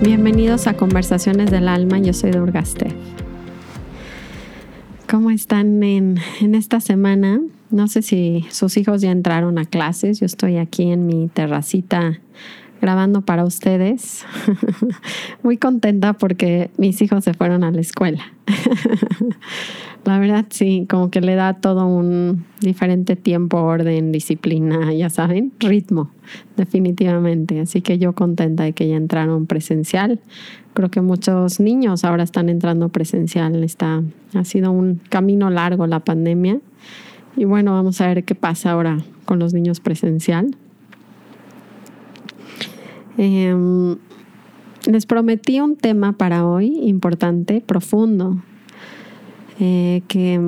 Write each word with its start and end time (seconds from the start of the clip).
Bienvenidos 0.00 0.66
a 0.66 0.74
Conversaciones 0.74 1.50
del 1.50 1.68
Alma, 1.68 1.98
yo 1.98 2.14
soy 2.14 2.30
Durgaste. 2.30 2.86
¿Cómo 5.10 5.30
están 5.30 5.82
en, 5.82 6.18
en, 6.40 6.54
esta 6.54 6.80
semana? 6.80 7.42
No 7.68 7.88
sé 7.88 8.00
si 8.00 8.46
sus 8.50 8.78
hijos 8.78 9.02
ya 9.02 9.10
entraron 9.10 9.58
a 9.58 9.66
clases, 9.66 10.20
yo 10.20 10.26
estoy 10.26 10.56
aquí 10.56 10.90
en 10.90 11.06
mi 11.06 11.28
terracita 11.28 12.20
grabando 12.84 13.22
para 13.22 13.44
ustedes. 13.44 14.26
Muy 15.42 15.56
contenta 15.56 16.12
porque 16.12 16.70
mis 16.76 17.00
hijos 17.00 17.24
se 17.24 17.32
fueron 17.32 17.64
a 17.64 17.70
la 17.70 17.80
escuela. 17.80 18.22
la 20.04 20.18
verdad, 20.18 20.44
sí, 20.50 20.86
como 20.86 21.10
que 21.10 21.22
le 21.22 21.34
da 21.34 21.54
todo 21.54 21.86
un 21.86 22.44
diferente 22.60 23.16
tiempo, 23.16 23.56
orden, 23.62 24.12
disciplina, 24.12 24.92
ya 24.92 25.08
saben, 25.08 25.50
ritmo, 25.60 26.10
definitivamente. 26.58 27.58
Así 27.58 27.80
que 27.80 27.96
yo 27.96 28.12
contenta 28.12 28.64
de 28.64 28.74
que 28.74 28.86
ya 28.86 28.96
entraron 28.96 29.46
presencial. 29.46 30.20
Creo 30.74 30.90
que 30.90 31.00
muchos 31.00 31.60
niños 31.60 32.04
ahora 32.04 32.22
están 32.22 32.50
entrando 32.50 32.90
presencial. 32.90 33.64
Está, 33.64 34.02
ha 34.34 34.44
sido 34.44 34.72
un 34.72 35.00
camino 35.08 35.48
largo 35.48 35.86
la 35.86 36.00
pandemia. 36.00 36.58
Y 37.34 37.46
bueno, 37.46 37.72
vamos 37.72 38.02
a 38.02 38.08
ver 38.08 38.24
qué 38.24 38.34
pasa 38.34 38.72
ahora 38.72 38.98
con 39.24 39.38
los 39.38 39.54
niños 39.54 39.80
presencial. 39.80 40.54
Em, 43.16 43.96
les 44.86 45.06
prometí 45.06 45.60
un 45.60 45.76
tema 45.76 46.12
para 46.12 46.46
hoy 46.46 46.78
importante, 46.82 47.62
profundo, 47.64 48.42
eh, 49.60 50.02
que 50.08 50.40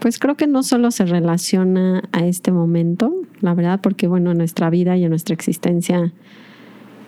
pues 0.00 0.18
creo 0.18 0.36
que 0.36 0.48
no 0.48 0.64
solo 0.64 0.90
se 0.90 1.04
relaciona 1.04 2.02
a 2.10 2.26
este 2.26 2.50
momento, 2.50 3.14
la 3.40 3.54
verdad, 3.54 3.80
porque 3.80 4.08
bueno, 4.08 4.32
en 4.32 4.38
nuestra 4.38 4.68
vida 4.68 4.96
y 4.96 5.04
en 5.04 5.10
nuestra 5.10 5.32
existencia 5.32 6.12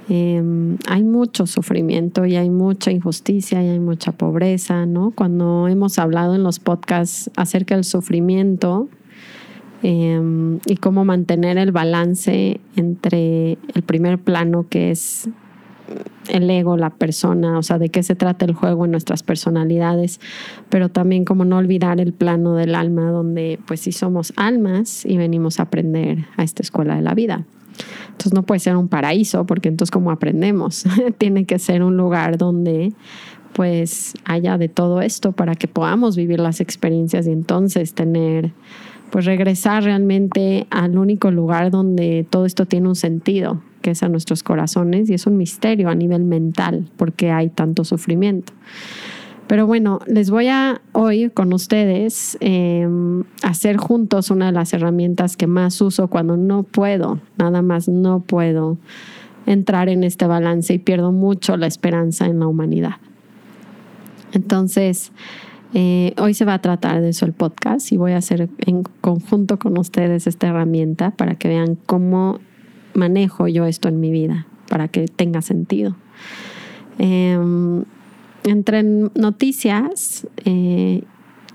em, 0.08 0.77
hay 0.86 1.02
mucho 1.02 1.47
sufrimiento 1.47 2.24
y 2.24 2.36
hay 2.36 2.50
mucha 2.50 2.92
injusticia 2.92 3.62
y 3.64 3.69
hay 3.69 3.80
mucha 3.80 4.12
pobreza, 4.12 4.86
¿no? 4.86 5.10
Cuando 5.10 5.66
hemos 5.66 5.98
hablado 5.98 6.36
en 6.36 6.44
los 6.44 6.60
podcasts 6.60 7.30
acerca 7.36 7.74
del 7.74 7.84
sufrimiento, 7.84 8.88
Em, 9.86 10.60
y 10.64 10.77
cómo 10.77 11.04
mantener 11.04 11.58
el 11.58 11.70
balance 11.70 12.58
entre 12.74 13.58
el 13.74 13.82
primer 13.82 14.18
plano 14.18 14.64
que 14.70 14.91
es 14.91 15.28
el 16.28 16.48
ego, 16.48 16.78
la 16.78 16.88
persona, 16.88 17.58
o 17.58 17.62
sea, 17.62 17.76
de 17.78 17.91
qué 17.91 18.02
se 18.02 18.14
trata 18.14 18.46
el 18.46 18.54
juego 18.54 18.86
en 18.86 18.92
nuestras 18.92 19.22
personalidades, 19.22 20.20
pero 20.70 20.88
también 20.88 21.26
como 21.26 21.44
no 21.44 21.58
olvidar 21.58 22.00
el 22.00 22.14
plano 22.14 22.54
del 22.54 22.74
alma, 22.74 23.10
donde 23.10 23.60
pues 23.66 23.80
sí 23.80 23.92
somos 23.92 24.32
almas 24.36 25.04
y 25.04 25.18
venimos 25.18 25.60
a 25.60 25.64
aprender 25.64 26.24
a 26.38 26.44
esta 26.44 26.62
escuela 26.62 26.96
de 26.96 27.02
la 27.02 27.12
vida. 27.12 27.44
Entonces 28.06 28.32
no 28.32 28.44
puede 28.44 28.60
ser 28.60 28.76
un 28.76 28.88
paraíso, 28.88 29.44
porque 29.44 29.69
entonces 29.69 29.91
como 29.91 30.10
aprendemos, 30.10 30.86
tiene 31.19 31.44
que 31.44 31.58
ser 31.58 31.82
un 31.82 31.98
lugar 31.98 32.38
donde 32.38 32.94
pues 33.52 34.14
haya 34.24 34.56
de 34.56 34.70
todo 34.70 35.02
esto 35.02 35.32
para 35.32 35.54
que 35.56 35.69
podamos 35.69 36.16
vivir 36.16 36.41
las 36.41 36.62
experiencias 36.62 37.26
y 37.26 37.32
entonces 37.32 37.92
tener 37.92 38.54
pues 39.10 39.24
regresar 39.24 39.84
realmente 39.84 40.66
al 40.70 40.98
único 40.98 41.30
lugar 41.30 41.70
donde 41.70 42.27
todo 42.28 42.47
esto 42.47 42.66
tiene 42.66 42.88
un 42.88 42.97
sentido, 42.97 43.62
que 43.80 43.92
es 43.92 44.02
a 44.02 44.08
nuestros 44.08 44.42
corazones, 44.42 45.08
y 45.10 45.14
es 45.14 45.27
un 45.27 45.36
misterio 45.36 45.88
a 45.88 45.94
nivel 45.94 46.24
mental, 46.24 46.88
porque 46.97 47.30
hay 47.30 47.50
tanto 47.50 47.84
sufrimiento. 47.84 48.52
Pero 49.47 49.66
bueno, 49.66 50.00
les 50.06 50.30
voy 50.30 50.48
a 50.48 50.80
hoy 50.92 51.28
con 51.28 51.52
ustedes 51.52 52.38
em, 52.41 53.25
hacer 53.42 53.76
juntos 53.76 54.31
una 54.31 54.47
de 54.47 54.53
las 54.53 54.72
herramientas 54.72 55.36
que 55.36 55.47
más 55.47 55.81
uso 55.82 56.09
cuando 56.09 56.36
no 56.36 56.62
puedo, 56.62 57.21
nada 57.36 57.60
más 57.60 57.88
no 57.88 58.21
puedo 58.21 58.78
entrar 59.47 59.91
en 59.91 60.03
este 60.03 60.26
balance 60.26 60.72
y 60.72 60.78
pierdo 60.78 61.12
mucho 61.12 61.59
la 61.59 61.66
esperanza 61.66 62.26
en 62.26 62.41
la 62.41 62.47
humanidad. 62.47 62.97
Entonces, 64.32 65.12
eh, 65.76 66.14
hoy 66.18 66.34
se 66.34 66.44
va 66.44 66.54
a 66.54 66.62
tratar 66.62 67.00
de 67.00 67.08
eso 67.08 67.26
el 67.26 67.32
podcast 67.32 67.90
y 67.90 67.96
voy 67.96 68.12
a 68.12 68.18
hacer 68.18 68.48
en 68.58 68.84
conjunto 69.00 69.58
con 69.58 69.76
ustedes 69.76 70.28
esta 70.28 70.46
herramienta 70.46 71.10
para 71.10 71.34
que 71.34 71.48
vean 71.48 71.76
cómo 71.86 72.38
manejo 72.94 73.48
yo 73.48 73.66
esto 73.66 73.88
en 73.88 73.98
mi 73.98 74.12
vida, 74.12 74.46
para 74.68 74.86
que 74.86 75.06
tenga 75.06 75.42
sentido. 75.42 75.96
Em, 76.98 77.82
entre 78.44 78.84
noticias, 78.84 80.28
eh, 80.44 81.02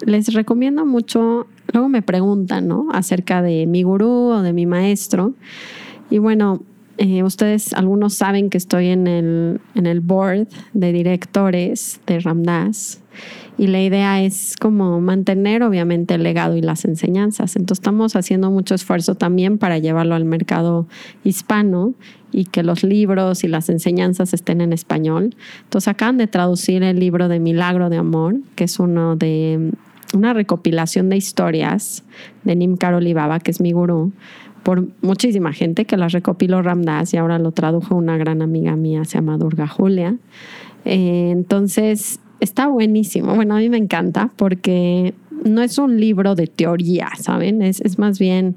les 0.06 0.34
recomiendo 0.34 0.86
mucho, 0.86 1.48
luego 1.72 1.88
me 1.88 2.02
preguntan, 2.02 2.68
¿no? 2.68 2.90
Acerca 2.92 3.42
de 3.42 3.68
mi 3.68 3.84
gurú 3.84 4.32
o 4.32 4.42
de 4.42 4.52
mi 4.52 4.66
maestro. 4.66 5.34
Y 6.10 6.18
bueno, 6.18 6.62
eh, 6.98 7.24
ustedes, 7.24 7.72
algunos 7.72 8.16
saben 8.16 8.50
que 8.50 8.58
estoy 8.58 8.88
en 8.88 9.08
el, 9.08 9.62
en 9.76 9.86
el 9.86 10.02
board 10.02 10.50
de 10.74 10.92
directores 10.92 12.02
de 12.06 12.20
Ramdas 12.20 13.02
y 13.60 13.68
la 13.68 13.82
idea 13.82 14.24
es 14.24 14.56
como 14.56 15.02
mantener 15.02 15.64
obviamente 15.64 16.14
el 16.14 16.24
legado 16.24 16.56
y 16.56 16.62
las 16.62 16.86
enseñanzas. 16.86 17.58
Entonces 17.58 17.82
estamos 17.82 18.16
haciendo 18.16 18.50
mucho 18.52 18.74
esfuerzo 18.74 19.16
también 19.16 19.58
para 19.58 19.78
llevarlo 19.80 20.16
al 20.16 20.24
mercado 20.24 20.88
hispano 21.26 21.94
y 22.32 22.46
que 22.46 22.64
los 22.64 22.86
libros 22.86 23.44
y 23.44 23.50
las 23.50 23.68
enseñanzas 23.68 24.34
estén 24.34 24.62
en 24.62 24.72
español. 24.72 25.36
Entonces 25.64 25.90
acaban 25.90 26.16
de 26.16 26.28
traducir 26.28 26.84
el 26.84 27.02
libro 27.02 27.28
de 27.28 27.42
Milagro 27.42 27.90
de 27.90 27.98
Amor, 27.98 28.38
que 28.56 28.64
es 28.64 28.80
uno 28.80 29.18
de 29.18 29.72
una 30.14 30.34
recopilación 30.34 31.10
de 31.10 31.18
historias 31.18 32.06
de 32.46 32.56
Nim 32.56 32.78
Karolibaba, 32.78 33.42
que 33.42 33.52
es 33.52 33.60
mi 33.60 33.74
gurú, 33.74 34.14
por 34.64 34.88
muchísima 35.02 35.52
gente 35.52 35.84
que 35.84 35.98
las 35.98 36.14
recopiló 36.14 36.62
Ramdas 36.62 37.14
y 37.14 37.18
ahora 37.18 37.40
lo 37.40 37.52
tradujo 37.52 37.96
una 37.96 38.16
gran 38.16 38.42
amiga 38.42 38.78
mía, 38.78 39.04
se 39.04 39.18
llama 39.18 39.38
Durga 39.38 39.68
Julia. 39.68 40.16
Eh, 40.86 41.32
entonces, 41.32 42.22
está 42.40 42.68
buenísimo. 42.68 43.36
Bueno, 43.36 43.56
a 43.56 43.60
mí 43.60 43.70
me 43.70 43.78
encanta 43.78 44.32
porque 44.36 45.14
no 45.44 45.62
es 45.62 45.78
un 45.78 46.00
libro 46.00 46.36
de 46.36 46.48
teoría, 46.48 47.10
¿saben? 47.20 47.62
Es, 47.62 47.82
es 47.82 48.00
más 48.00 48.20
bien 48.20 48.56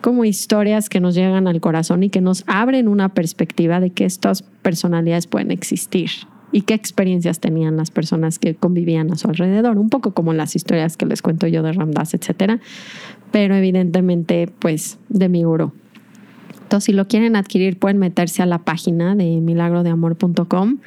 como 0.00 0.24
historias 0.24 0.88
que 0.88 1.00
nos 1.00 1.14
llegan 1.14 1.46
al 1.46 1.60
corazón 1.60 2.02
y 2.02 2.10
que 2.10 2.20
nos 2.20 2.44
abren 2.46 2.88
una 2.88 3.10
perspectiva 3.10 3.80
de 3.80 3.90
que 3.90 4.04
estas 4.04 4.42
personalidades 4.42 5.26
pueden 5.26 5.50
existir 5.50 6.10
y 6.52 6.62
qué 6.62 6.74
experiencias 6.74 7.38
tenían 7.38 7.76
las 7.76 7.90
personas 7.90 8.38
que 8.38 8.54
convivían 8.54 9.12
a 9.12 9.16
su 9.16 9.28
alrededor, 9.28 9.78
un 9.78 9.88
poco 9.88 10.12
como 10.12 10.32
las 10.32 10.56
historias 10.56 10.96
que 10.96 11.06
les 11.06 11.22
cuento 11.22 11.46
yo 11.46 11.62
de 11.62 11.72
Ramdas, 11.72 12.14
etcétera, 12.14 12.60
pero 13.30 13.54
evidentemente 13.54 14.48
pues 14.58 14.98
de 15.08 15.28
mi 15.28 15.44
gurú 15.44 15.72
si 16.78 16.92
lo 16.92 17.08
quieren 17.08 17.34
adquirir, 17.34 17.78
pueden 17.78 17.98
meterse 17.98 18.42
a 18.42 18.46
la 18.46 18.58
página 18.58 19.16
de 19.16 19.40
milagrodeamor.com 19.40 20.78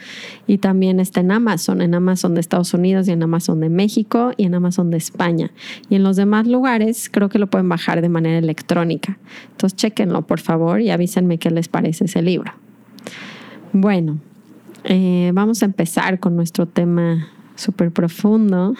y 0.47 0.59
también 0.59 1.01
está 1.01 1.19
en 1.19 1.31
Amazon, 1.31 1.81
en 1.81 1.93
Amazon 1.95 2.35
de 2.35 2.39
Estados 2.39 2.73
Unidos 2.73 3.09
y 3.09 3.11
en 3.11 3.23
Amazon 3.23 3.59
de 3.59 3.69
México 3.69 4.31
y 4.37 4.45
en 4.45 4.55
Amazon 4.55 4.91
de 4.91 4.97
España. 4.97 5.51
Y 5.89 5.95
en 5.95 6.03
los 6.03 6.15
demás 6.15 6.47
lugares 6.47 7.09
creo 7.11 7.27
que 7.27 7.39
lo 7.39 7.47
pueden 7.47 7.67
bajar 7.67 8.01
de 8.01 8.09
manera 8.09 8.37
electrónica. 8.37 9.17
Entonces, 9.51 9.75
chequenlo, 9.75 10.21
por 10.21 10.39
favor, 10.39 10.79
y 10.79 10.91
avísenme 10.91 11.39
qué 11.39 11.51
les 11.51 11.67
parece 11.67 12.05
ese 12.05 12.21
libro. 12.21 12.53
Bueno, 13.73 14.19
eh, 14.83 15.31
vamos 15.33 15.63
a 15.63 15.65
empezar 15.65 16.19
con 16.19 16.35
nuestro 16.35 16.67
tema 16.67 17.27
súper 17.55 17.91
profundo, 17.91 18.75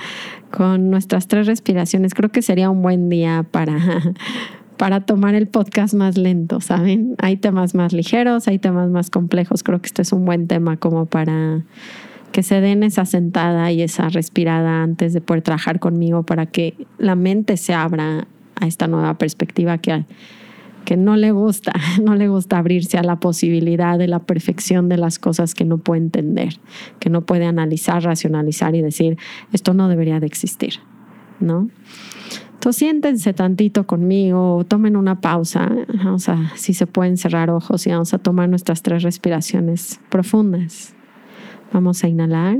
con 0.50 0.90
nuestras 0.90 1.28
tres 1.28 1.46
respiraciones. 1.46 2.14
Creo 2.14 2.30
que 2.30 2.42
sería 2.42 2.70
un 2.70 2.82
buen 2.82 3.08
día 3.08 3.44
para 3.50 3.76
para 4.76 5.00
tomar 5.00 5.34
el 5.34 5.46
podcast 5.46 5.94
más 5.94 6.18
lento, 6.18 6.60
¿saben? 6.60 7.14
Hay 7.18 7.36
temas 7.36 7.74
más 7.74 7.92
ligeros, 7.92 8.48
hay 8.48 8.58
temas 8.58 8.90
más 8.90 9.10
complejos. 9.10 9.62
Creo 9.62 9.80
que 9.80 9.86
este 9.86 10.02
es 10.02 10.12
un 10.12 10.24
buen 10.24 10.48
tema 10.48 10.76
como 10.76 11.06
para 11.06 11.62
que 12.32 12.42
se 12.42 12.60
den 12.60 12.82
esa 12.82 13.06
sentada 13.06 13.72
y 13.72 13.82
esa 13.82 14.08
respirada 14.08 14.82
antes 14.82 15.14
de 15.14 15.20
poder 15.20 15.42
trabajar 15.42 15.80
conmigo 15.80 16.24
para 16.24 16.46
que 16.46 16.86
la 16.98 17.14
mente 17.14 17.56
se 17.56 17.72
abra 17.72 18.26
a 18.60 18.66
esta 18.66 18.86
nueva 18.88 19.16
perspectiva 19.16 19.78
que, 19.78 20.04
que 20.84 20.96
no 20.98 21.16
le 21.16 21.30
gusta, 21.30 21.72
no 22.02 22.14
le 22.14 22.28
gusta 22.28 22.58
abrirse 22.58 22.98
a 22.98 23.02
la 23.02 23.20
posibilidad 23.20 23.98
de 23.98 24.08
la 24.08 24.18
perfección 24.20 24.88
de 24.88 24.98
las 24.98 25.18
cosas 25.18 25.54
que 25.54 25.64
no 25.64 25.78
puede 25.78 26.02
entender, 26.02 26.58
que 27.00 27.08
no 27.08 27.24
puede 27.24 27.46
analizar, 27.46 28.02
racionalizar 28.02 28.74
y 28.74 28.82
decir, 28.82 29.16
esto 29.52 29.72
no 29.72 29.88
debería 29.88 30.20
de 30.20 30.26
existir, 30.26 30.74
¿no? 31.40 31.70
Entonces 32.66 32.80
siéntense 32.80 33.32
tantito 33.32 33.86
conmigo, 33.86 34.64
tomen 34.66 34.96
una 34.96 35.20
pausa, 35.20 35.70
vamos 36.02 36.28
a, 36.28 36.50
si 36.56 36.74
se 36.74 36.88
pueden 36.88 37.16
cerrar 37.16 37.48
ojos 37.48 37.86
y 37.86 37.90
vamos 37.90 38.12
a 38.12 38.18
tomar 38.18 38.48
nuestras 38.48 38.82
tres 38.82 39.04
respiraciones 39.04 40.00
profundas. 40.08 40.92
Vamos 41.72 42.02
a 42.02 42.08
inhalar. 42.08 42.58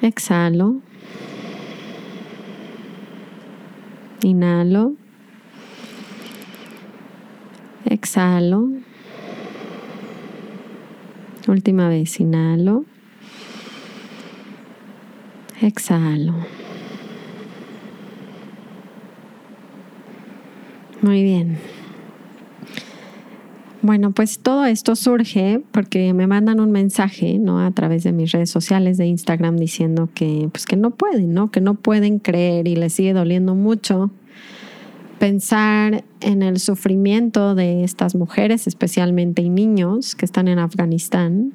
Exhalo. 0.00 0.76
Inhalo. 4.22 4.92
Exhalo. 7.84 8.68
Última 11.48 11.88
vez, 11.88 12.20
inhalo. 12.20 12.84
Exhalo. 15.60 16.67
Muy 21.02 21.22
bien. 21.22 21.58
Bueno, 23.80 24.10
pues 24.10 24.40
todo 24.40 24.66
esto 24.66 24.96
surge 24.96 25.62
porque 25.70 26.12
me 26.12 26.26
mandan 26.26 26.58
un 26.58 26.72
mensaje, 26.72 27.38
¿no? 27.38 27.64
A 27.64 27.70
través 27.70 28.02
de 28.02 28.12
mis 28.12 28.32
redes 28.32 28.50
sociales 28.50 28.98
de 28.98 29.06
Instagram 29.06 29.56
diciendo 29.56 30.08
que, 30.14 30.48
pues 30.50 30.66
que 30.66 30.76
no 30.76 30.90
pueden, 30.90 31.32
¿no? 31.32 31.52
Que 31.52 31.60
no 31.60 31.74
pueden 31.74 32.18
creer 32.18 32.66
y 32.66 32.74
les 32.74 32.92
sigue 32.94 33.12
doliendo 33.12 33.54
mucho 33.54 34.10
pensar 35.20 36.04
en 36.20 36.42
el 36.42 36.58
sufrimiento 36.58 37.54
de 37.54 37.84
estas 37.84 38.16
mujeres, 38.16 38.66
especialmente 38.66 39.42
y 39.42 39.48
niños 39.48 40.16
que 40.16 40.24
están 40.24 40.48
en 40.48 40.58
Afganistán. 40.58 41.52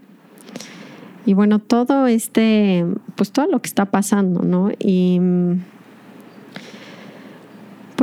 Y 1.26 1.34
bueno, 1.34 1.60
todo 1.60 2.08
este, 2.08 2.86
pues 3.16 3.32
todo 3.32 3.48
lo 3.48 3.62
que 3.62 3.68
está 3.68 3.86
pasando, 3.86 4.44
¿no? 4.44 4.72
Y 4.80 5.20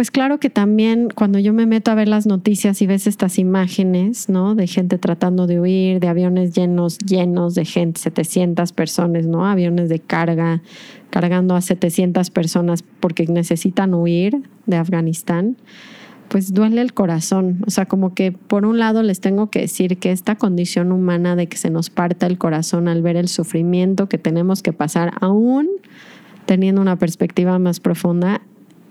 pues 0.00 0.10
claro 0.10 0.40
que 0.40 0.48
también 0.48 1.10
cuando 1.14 1.38
yo 1.38 1.52
me 1.52 1.66
meto 1.66 1.90
a 1.90 1.94
ver 1.94 2.08
las 2.08 2.24
noticias 2.24 2.80
y 2.80 2.86
ves 2.86 3.06
estas 3.06 3.38
imágenes, 3.38 4.30
¿no? 4.30 4.54
De 4.54 4.66
gente 4.66 4.96
tratando 4.96 5.46
de 5.46 5.60
huir, 5.60 6.00
de 6.00 6.08
aviones 6.08 6.54
llenos, 6.54 6.96
llenos 7.00 7.54
de 7.54 7.66
gente, 7.66 8.00
700 8.00 8.72
personas, 8.72 9.26
¿no? 9.26 9.44
Aviones 9.44 9.90
de 9.90 9.98
carga, 9.98 10.62
cargando 11.10 11.54
a 11.54 11.60
700 11.60 12.30
personas 12.30 12.82
porque 13.00 13.26
necesitan 13.26 13.92
huir 13.92 14.40
de 14.64 14.78
Afganistán, 14.78 15.58
pues 16.28 16.54
duele 16.54 16.80
el 16.80 16.94
corazón. 16.94 17.62
O 17.66 17.70
sea, 17.70 17.84
como 17.84 18.14
que 18.14 18.32
por 18.32 18.64
un 18.64 18.78
lado 18.78 19.02
les 19.02 19.20
tengo 19.20 19.50
que 19.50 19.60
decir 19.60 19.98
que 19.98 20.12
esta 20.12 20.34
condición 20.34 20.92
humana 20.92 21.36
de 21.36 21.46
que 21.46 21.58
se 21.58 21.68
nos 21.68 21.90
parta 21.90 22.26
el 22.26 22.38
corazón 22.38 22.88
al 22.88 23.02
ver 23.02 23.16
el 23.16 23.28
sufrimiento 23.28 24.08
que 24.08 24.16
tenemos 24.16 24.62
que 24.62 24.72
pasar, 24.72 25.12
aún 25.20 25.68
teniendo 26.46 26.80
una 26.80 26.96
perspectiva 26.96 27.58
más 27.58 27.80
profunda, 27.80 28.40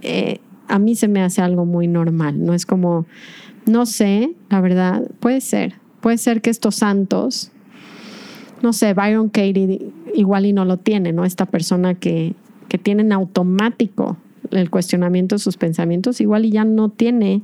eh, 0.03 0.39
a 0.69 0.79
mí 0.79 0.95
se 0.95 1.07
me 1.07 1.21
hace 1.21 1.41
algo 1.41 1.65
muy 1.65 1.87
normal, 1.87 2.43
no 2.45 2.53
es 2.53 2.65
como, 2.65 3.05
no 3.65 3.85
sé, 3.85 4.33
la 4.49 4.61
verdad, 4.61 5.03
puede 5.19 5.41
ser, 5.41 5.75
puede 5.99 6.17
ser 6.17 6.41
que 6.41 6.49
estos 6.49 6.75
santos, 6.75 7.51
no 8.61 8.71
sé, 8.71 8.93
Byron 8.93 9.29
Katie 9.29 9.91
igual 10.13 10.45
y 10.45 10.53
no 10.53 10.65
lo 10.65 10.77
tiene, 10.77 11.11
¿no? 11.11 11.25
Esta 11.25 11.45
persona 11.45 11.95
que, 11.95 12.35
que 12.67 12.77
tiene 12.77 13.01
en 13.01 13.11
automático 13.11 14.17
el 14.51 14.69
cuestionamiento 14.69 15.35
de 15.35 15.39
sus 15.39 15.57
pensamientos, 15.57 16.21
igual 16.21 16.45
y 16.45 16.51
ya 16.51 16.65
no 16.65 16.89
tiene 16.89 17.41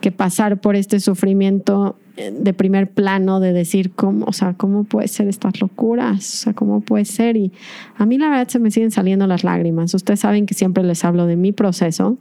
que 0.00 0.12
pasar 0.12 0.60
por 0.60 0.76
este 0.76 1.00
sufrimiento 1.00 1.96
eh, 2.16 2.32
de 2.32 2.54
primer 2.54 2.90
plano 2.90 3.40
de 3.40 3.52
decir 3.52 3.90
cómo, 3.90 4.26
o 4.26 4.32
sea, 4.32 4.54
cómo 4.54 4.84
puede 4.84 5.08
ser 5.08 5.28
estas 5.28 5.60
locuras, 5.60 6.18
o 6.18 6.36
sea, 6.44 6.52
cómo 6.54 6.80
puede 6.80 7.04
ser. 7.04 7.36
Y 7.36 7.52
a 7.96 8.06
mí 8.06 8.18
la 8.18 8.28
verdad 8.28 8.48
se 8.48 8.58
me 8.58 8.70
siguen 8.70 8.90
saliendo 8.90 9.26
las 9.26 9.44
lágrimas. 9.44 9.94
Ustedes 9.94 10.20
saben 10.20 10.46
que 10.46 10.54
siempre 10.54 10.84
les 10.84 11.04
hablo 11.04 11.26
de 11.26 11.36
mi 11.36 11.52
proceso 11.52 12.16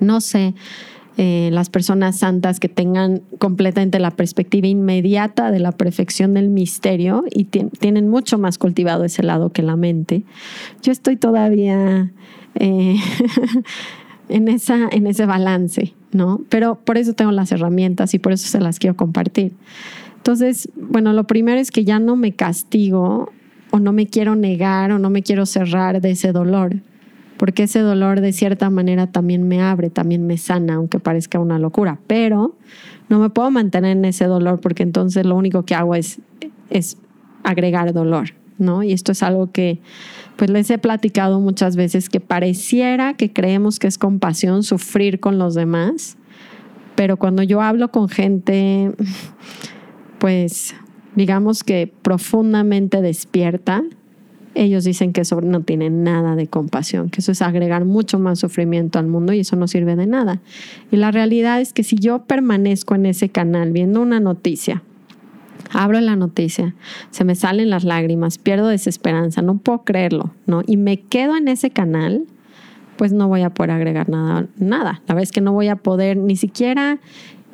no 0.00 0.20
sé, 0.20 0.54
eh, 1.18 1.48
las 1.50 1.70
personas 1.70 2.18
santas 2.18 2.60
que 2.60 2.68
tengan 2.68 3.22
completamente 3.38 3.98
la 3.98 4.10
perspectiva 4.10 4.66
inmediata 4.66 5.50
de 5.50 5.60
la 5.60 5.72
perfección 5.72 6.34
del 6.34 6.50
misterio 6.50 7.24
y 7.30 7.44
tienen 7.44 8.10
mucho 8.10 8.38
más 8.38 8.58
cultivado 8.58 9.02
ese 9.04 9.22
lado 9.22 9.50
que 9.50 9.62
la 9.62 9.76
mente. 9.76 10.24
Yo 10.82 10.92
estoy 10.92 11.16
todavía 11.16 12.12
eh, 12.56 12.96
en, 14.28 14.48
esa, 14.48 14.88
en 14.92 15.06
ese 15.06 15.24
balance, 15.24 15.94
¿no? 16.12 16.42
Pero 16.50 16.74
por 16.74 16.98
eso 16.98 17.14
tengo 17.14 17.32
las 17.32 17.50
herramientas 17.50 18.12
y 18.12 18.18
por 18.18 18.32
eso 18.32 18.46
se 18.48 18.60
las 18.60 18.78
quiero 18.78 18.94
compartir. 18.94 19.54
Entonces, 20.18 20.68
bueno, 20.76 21.14
lo 21.14 21.24
primero 21.24 21.58
es 21.58 21.70
que 21.70 21.84
ya 21.84 21.98
no 21.98 22.16
me 22.16 22.32
castigo 22.32 23.32
o 23.70 23.78
no 23.78 23.94
me 23.94 24.06
quiero 24.06 24.36
negar 24.36 24.92
o 24.92 24.98
no 24.98 25.08
me 25.08 25.22
quiero 25.22 25.46
cerrar 25.46 26.02
de 26.02 26.10
ese 26.10 26.32
dolor 26.32 26.76
porque 27.36 27.64
ese 27.64 27.80
dolor 27.80 28.20
de 28.20 28.32
cierta 28.32 28.70
manera 28.70 29.06
también 29.06 29.46
me 29.46 29.60
abre, 29.60 29.90
también 29.90 30.26
me 30.26 30.38
sana, 30.38 30.74
aunque 30.74 30.98
parezca 30.98 31.38
una 31.38 31.58
locura, 31.58 31.98
pero 32.06 32.56
no 33.08 33.18
me 33.18 33.30
puedo 33.30 33.50
mantener 33.50 33.96
en 33.96 34.04
ese 34.04 34.26
dolor 34.26 34.60
porque 34.60 34.82
entonces 34.82 35.26
lo 35.26 35.36
único 35.36 35.64
que 35.64 35.74
hago 35.74 35.94
es, 35.94 36.20
es 36.70 36.98
agregar 37.44 37.92
dolor, 37.92 38.30
¿no? 38.58 38.82
Y 38.82 38.92
esto 38.92 39.12
es 39.12 39.22
algo 39.22 39.52
que 39.52 39.80
pues 40.36 40.50
les 40.50 40.70
he 40.70 40.78
platicado 40.78 41.40
muchas 41.40 41.76
veces 41.76 42.08
que 42.08 42.20
pareciera 42.20 43.14
que 43.14 43.32
creemos 43.32 43.78
que 43.78 43.86
es 43.86 43.98
compasión 43.98 44.62
sufrir 44.62 45.20
con 45.20 45.38
los 45.38 45.54
demás, 45.54 46.16
pero 46.94 47.16
cuando 47.16 47.42
yo 47.42 47.60
hablo 47.60 47.90
con 47.90 48.08
gente 48.08 48.92
pues 50.18 50.74
digamos 51.14 51.64
que 51.64 51.92
profundamente 52.02 53.00
despierta, 53.00 53.82
ellos 54.56 54.84
dicen 54.84 55.12
que 55.12 55.20
eso 55.20 55.40
no 55.40 55.60
tiene 55.60 55.90
nada 55.90 56.34
de 56.34 56.46
compasión, 56.46 57.10
que 57.10 57.20
eso 57.20 57.32
es 57.32 57.42
agregar 57.42 57.84
mucho 57.84 58.18
más 58.18 58.38
sufrimiento 58.38 58.98
al 58.98 59.06
mundo 59.06 59.32
y 59.32 59.40
eso 59.40 59.56
no 59.56 59.68
sirve 59.68 59.96
de 59.96 60.06
nada. 60.06 60.40
Y 60.90 60.96
la 60.96 61.10
realidad 61.10 61.60
es 61.60 61.72
que 61.72 61.82
si 61.82 61.96
yo 61.96 62.24
permanezco 62.24 62.94
en 62.94 63.06
ese 63.06 63.28
canal 63.28 63.72
viendo 63.72 64.00
una 64.00 64.18
noticia, 64.18 64.82
abro 65.72 66.00
la 66.00 66.16
noticia, 66.16 66.74
se 67.10 67.24
me 67.24 67.34
salen 67.34 67.70
las 67.70 67.84
lágrimas, 67.84 68.38
pierdo 68.38 68.68
desesperanza, 68.68 69.42
no 69.42 69.58
puedo 69.58 69.84
creerlo, 69.84 70.32
¿no? 70.46 70.62
Y 70.66 70.76
me 70.76 71.00
quedo 71.00 71.36
en 71.36 71.48
ese 71.48 71.70
canal, 71.70 72.24
pues 72.96 73.12
no 73.12 73.28
voy 73.28 73.42
a 73.42 73.50
poder 73.50 73.72
agregar 73.72 74.08
nada, 74.08 74.46
nada. 74.56 75.02
La 75.06 75.14
verdad 75.14 75.24
es 75.24 75.32
que 75.32 75.40
no 75.40 75.52
voy 75.52 75.68
a 75.68 75.76
poder 75.76 76.16
ni 76.16 76.36
siquiera 76.36 76.98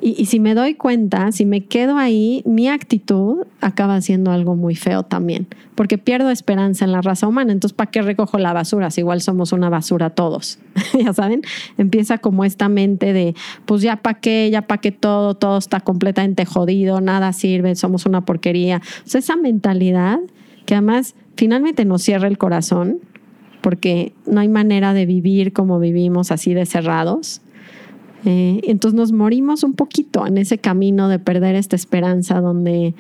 y, 0.05 0.27
si 0.27 0.41
me 0.41 0.55
doy 0.55 0.75
cuenta, 0.75 1.31
si 1.31 1.47
me 1.47 1.65
quedo 1.67 1.97
ahí, 1.97 2.43
mi 2.45 2.69
actitud 2.69 3.47
acaba 3.61 4.01
siendo 4.01 4.33
algo 4.33 4.57
muy 4.57 4.75
feo 4.75 5.05
también, 5.05 5.47
porque 5.77 5.97
pierdo 5.97 6.31
esperanza 6.31 6.85
en 6.85 6.91
la 6.91 7.03
raza 7.03 7.29
humana. 7.29 7.53
Entonces, 7.53 7.77
¿para 7.77 7.89
qué 7.91 8.03
recojo 8.03 8.37
la 8.39 8.53
basura? 8.53 8.91
Si 8.91 9.01
igual 9.01 9.21
somos 9.21 9.53
una 9.53 9.71
basura 9.71 10.11
todos, 10.11 10.59
ya 10.99 11.13
saben, 11.13 11.43
empieza 11.79 12.19
como 12.19 12.45
esta 12.45 12.69
mente 12.69 13.13
de, 13.13 13.37
pues 13.65 13.83
ya 13.83 13.95
para 13.95 14.19
qué, 14.19 14.51
ya 14.51 14.63
para 14.63 14.81
qué 14.81 14.91
todo, 14.91 15.35
todo 15.35 15.59
está 15.59 15.79
completamente 15.79 16.45
jodido, 16.47 17.01
nada 17.01 17.33
sirve, 17.33 17.77
somos 17.77 18.05
una 18.05 18.25
porquería. 18.25 18.83
Esa 19.07 19.37
mentalidad 19.37 20.19
que 20.67 20.75
además 20.75 21.15
finalmente 21.37 21.85
nos 21.85 22.03
cierra 22.03 22.27
el 22.27 22.39
corazón, 22.39 22.99
porque 23.61 24.15
no 24.27 24.41
hay 24.41 24.49
manera 24.49 24.95
de 24.95 25.07
vivir 25.07 25.53
como 25.53 25.79
vivimos 25.79 26.33
así 26.33 26.55
de 26.55 26.67
cerrados 26.67 27.41
eh, 28.25 28.61
entonces 28.65 28.97
nos 28.97 29.13
morimos 29.13 29.65
un 29.65 29.75
poquito 29.75 30.27
en 30.27 30.39
ese 30.39 30.59
camino 30.59 31.09
de 31.09 31.19
perder 31.19 31.55
esta 31.57 31.77
esperanza 31.77 32.41
donde 32.41 32.95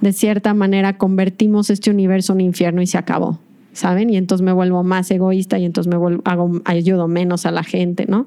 de 0.00 0.12
cierta 0.12 0.54
manera 0.54 0.96
convertimos 0.96 1.70
este 1.70 1.90
universo 1.90 2.32
en 2.32 2.36
un 2.36 2.40
infierno 2.42 2.80
y 2.80 2.86
se 2.86 2.96
acabó, 2.96 3.38
¿saben? 3.72 4.10
Y 4.10 4.16
entonces 4.16 4.44
me 4.44 4.52
vuelvo 4.52 4.82
más 4.82 5.10
egoísta 5.10 5.58
y 5.58 5.64
entonces 5.64 5.90
me 5.90 5.98
vuelvo, 5.98 6.22
hago, 6.24 6.60
ayudo 6.64 7.08
menos 7.08 7.46
a 7.46 7.50
la 7.50 7.64
gente, 7.64 8.06
¿no? 8.08 8.26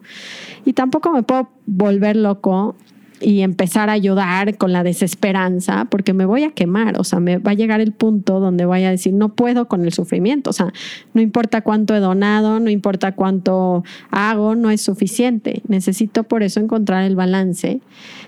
Y 0.65 0.74
tampoco 0.74 1.12
me 1.12 1.24
puedo 1.24 1.50
volver 1.65 2.15
loco 2.15 2.75
y 3.20 3.41
empezar 3.41 3.89
a 3.89 3.93
ayudar 3.93 4.58
con 4.58 4.74
la 4.74 4.84
desesperanza, 4.84 5.86
porque 5.86 6.13
me 6.13 6.25
voy 6.25 6.43
a 6.43 6.51
quemar, 6.51 7.00
o 7.00 7.03
sea, 7.03 7.20
me 7.20 7.38
va 7.38 7.51
a 7.51 7.53
llegar 7.53 7.79
el 7.82 7.91
punto 7.93 8.39
donde 8.39 8.65
voy 8.65 8.84
a 8.84 8.91
decir, 8.91 9.13
no 9.13 9.29
puedo 9.29 9.67
con 9.67 9.84
el 9.86 9.93
sufrimiento, 9.93 10.50
o 10.50 10.53
sea, 10.53 10.74
no 11.13 11.22
importa 11.22 11.62
cuánto 11.62 11.96
he 11.96 12.00
donado, 12.00 12.60
no 12.60 12.70
importa 12.70 13.13
cuánto 13.13 13.84
hago, 14.12 14.55
no 14.55 14.70
es 14.72 14.82
suficiente, 14.82 15.62
necesito 15.67 16.24
por 16.24 16.43
eso 16.43 16.60
encontrar 16.60 17.03
el 17.03 17.15
balance. 17.15 17.79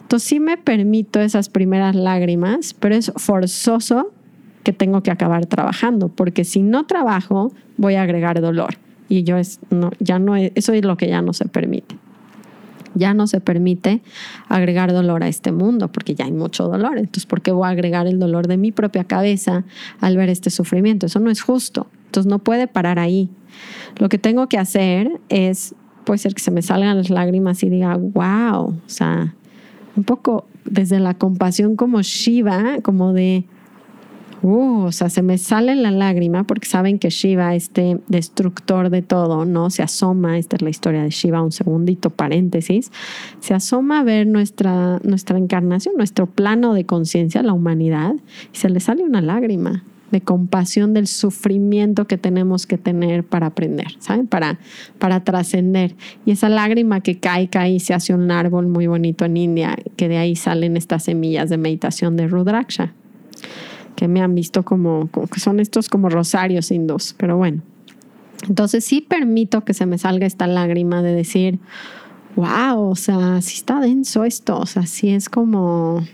Entonces 0.01 0.27
sí 0.27 0.39
me 0.39 0.57
permito 0.57 1.19
esas 1.19 1.49
primeras 1.49 1.95
lágrimas, 1.95 2.73
pero 2.73 2.95
es 2.95 3.11
forzoso 3.17 4.11
que 4.63 4.73
tengo 4.73 5.03
que 5.03 5.11
acabar 5.11 5.45
trabajando, 5.45 6.09
porque 6.09 6.43
si 6.43 6.61
no 6.61 6.85
trabajo, 6.85 7.51
voy 7.77 7.95
a 7.95 8.03
agregar 8.03 8.41
dolor. 8.41 8.77
Y 9.07 9.23
yo 9.23 9.37
es, 9.37 9.59
no, 9.69 9.91
ya 9.99 10.17
no, 10.17 10.35
eso 10.35 10.73
es 10.73 10.83
lo 10.83 10.97
que 10.97 11.07
ya 11.07 11.21
no 11.21 11.33
se 11.33 11.45
permite 11.45 11.95
ya 12.95 13.13
no 13.13 13.27
se 13.27 13.39
permite 13.39 14.01
agregar 14.49 14.91
dolor 14.91 15.23
a 15.23 15.27
este 15.27 15.51
mundo 15.51 15.91
porque 15.91 16.15
ya 16.15 16.25
hay 16.25 16.31
mucho 16.31 16.67
dolor. 16.67 16.97
Entonces, 16.97 17.25
¿por 17.25 17.41
qué 17.41 17.51
voy 17.51 17.67
a 17.67 17.71
agregar 17.71 18.07
el 18.07 18.19
dolor 18.19 18.47
de 18.47 18.57
mi 18.57 18.71
propia 18.71 19.03
cabeza 19.03 19.63
al 20.01 20.17
ver 20.17 20.29
este 20.29 20.49
sufrimiento? 20.49 21.05
Eso 21.05 21.19
no 21.19 21.29
es 21.29 21.41
justo. 21.41 21.87
Entonces, 22.05 22.29
no 22.29 22.39
puede 22.39 22.67
parar 22.67 22.99
ahí. 22.99 23.29
Lo 23.97 24.09
que 24.09 24.17
tengo 24.17 24.47
que 24.47 24.57
hacer 24.57 25.11
es, 25.29 25.75
puede 26.03 26.17
ser 26.17 26.33
que 26.33 26.41
se 26.41 26.51
me 26.51 26.61
salgan 26.61 26.97
las 26.97 27.09
lágrimas 27.09 27.63
y 27.63 27.69
diga, 27.69 27.95
wow, 27.97 28.67
o 28.67 28.81
sea, 28.87 29.35
un 29.95 30.03
poco 30.03 30.45
desde 30.65 30.99
la 30.99 31.13
compasión 31.13 31.75
como 31.75 32.01
Shiva, 32.01 32.77
como 32.81 33.13
de, 33.13 33.45
Uh, 34.45 34.83
o 34.83 34.91
sea, 34.91 35.09
se 35.09 35.23
me 35.23 35.39
sale 35.39 35.75
la 35.75 35.89
lágrima 35.89 36.43
porque 36.43 36.67
saben 36.67 36.99
que 36.99 37.09
Shiva, 37.09 37.55
este 37.55 37.99
destructor 38.07 38.91
de 38.91 39.01
todo, 39.01 39.43
¿no? 39.43 39.71
Se 39.71 39.81
asoma, 39.81 40.37
esta 40.37 40.57
es 40.57 40.61
la 40.61 40.69
historia 40.69 41.01
de 41.01 41.09
Shiva, 41.09 41.41
un 41.41 41.51
segundito 41.51 42.11
paréntesis, 42.11 42.91
se 43.39 43.55
asoma 43.55 44.01
a 44.01 44.03
ver 44.03 44.27
nuestra, 44.27 44.99
nuestra 45.03 45.39
encarnación, 45.39 45.95
nuestro 45.97 46.27
plano 46.27 46.75
de 46.75 46.85
conciencia, 46.85 47.41
la 47.41 47.53
humanidad, 47.53 48.13
y 48.53 48.57
se 48.57 48.69
le 48.69 48.79
sale 48.81 49.01
una 49.01 49.19
lágrima 49.19 49.83
de 50.11 50.21
compasión 50.21 50.93
del 50.93 51.07
sufrimiento 51.07 52.05
que 52.05 52.19
tenemos 52.19 52.67
que 52.67 52.77
tener 52.77 53.23
para 53.23 53.47
aprender, 53.47 53.95
¿saben? 53.97 54.27
Para, 54.27 54.59
para 54.99 55.23
trascender. 55.23 55.95
Y 56.23 56.29
esa 56.29 56.49
lágrima 56.49 57.01
que 57.01 57.19
cae, 57.19 57.49
cae 57.49 57.71
y 57.71 57.79
se 57.79 57.95
hace 57.95 58.13
un 58.13 58.29
árbol 58.29 58.67
muy 58.67 58.85
bonito 58.85 59.25
en 59.25 59.37
India, 59.37 59.75
que 59.95 60.07
de 60.07 60.17
ahí 60.17 60.35
salen 60.35 60.77
estas 60.77 61.01
semillas 61.05 61.49
de 61.49 61.57
meditación 61.57 62.15
de 62.15 62.27
Rudraksha. 62.27 62.93
Que 63.95 64.07
me 64.07 64.21
han 64.21 64.35
visto 64.35 64.63
como, 64.63 65.07
como 65.11 65.27
que 65.27 65.39
son 65.39 65.59
estos 65.59 65.89
como 65.89 66.09
rosarios 66.09 66.71
hindús, 66.71 67.15
pero 67.17 67.37
bueno. 67.37 67.61
Entonces 68.47 68.83
sí 68.85 69.01
permito 69.01 69.63
que 69.63 69.73
se 69.73 69.85
me 69.85 69.97
salga 69.97 70.25
esta 70.27 70.47
lágrima 70.47 71.01
de 71.01 71.13
decir, 71.13 71.59
wow, 72.35 72.89
o 72.89 72.95
sea, 72.95 73.41
sí 73.41 73.55
está 73.57 73.79
denso 73.79 74.23
esto, 74.25 74.59
o 74.59 74.65
sea, 74.65 74.85
sí 74.85 75.09
es 75.09 75.29
como, 75.29 76.05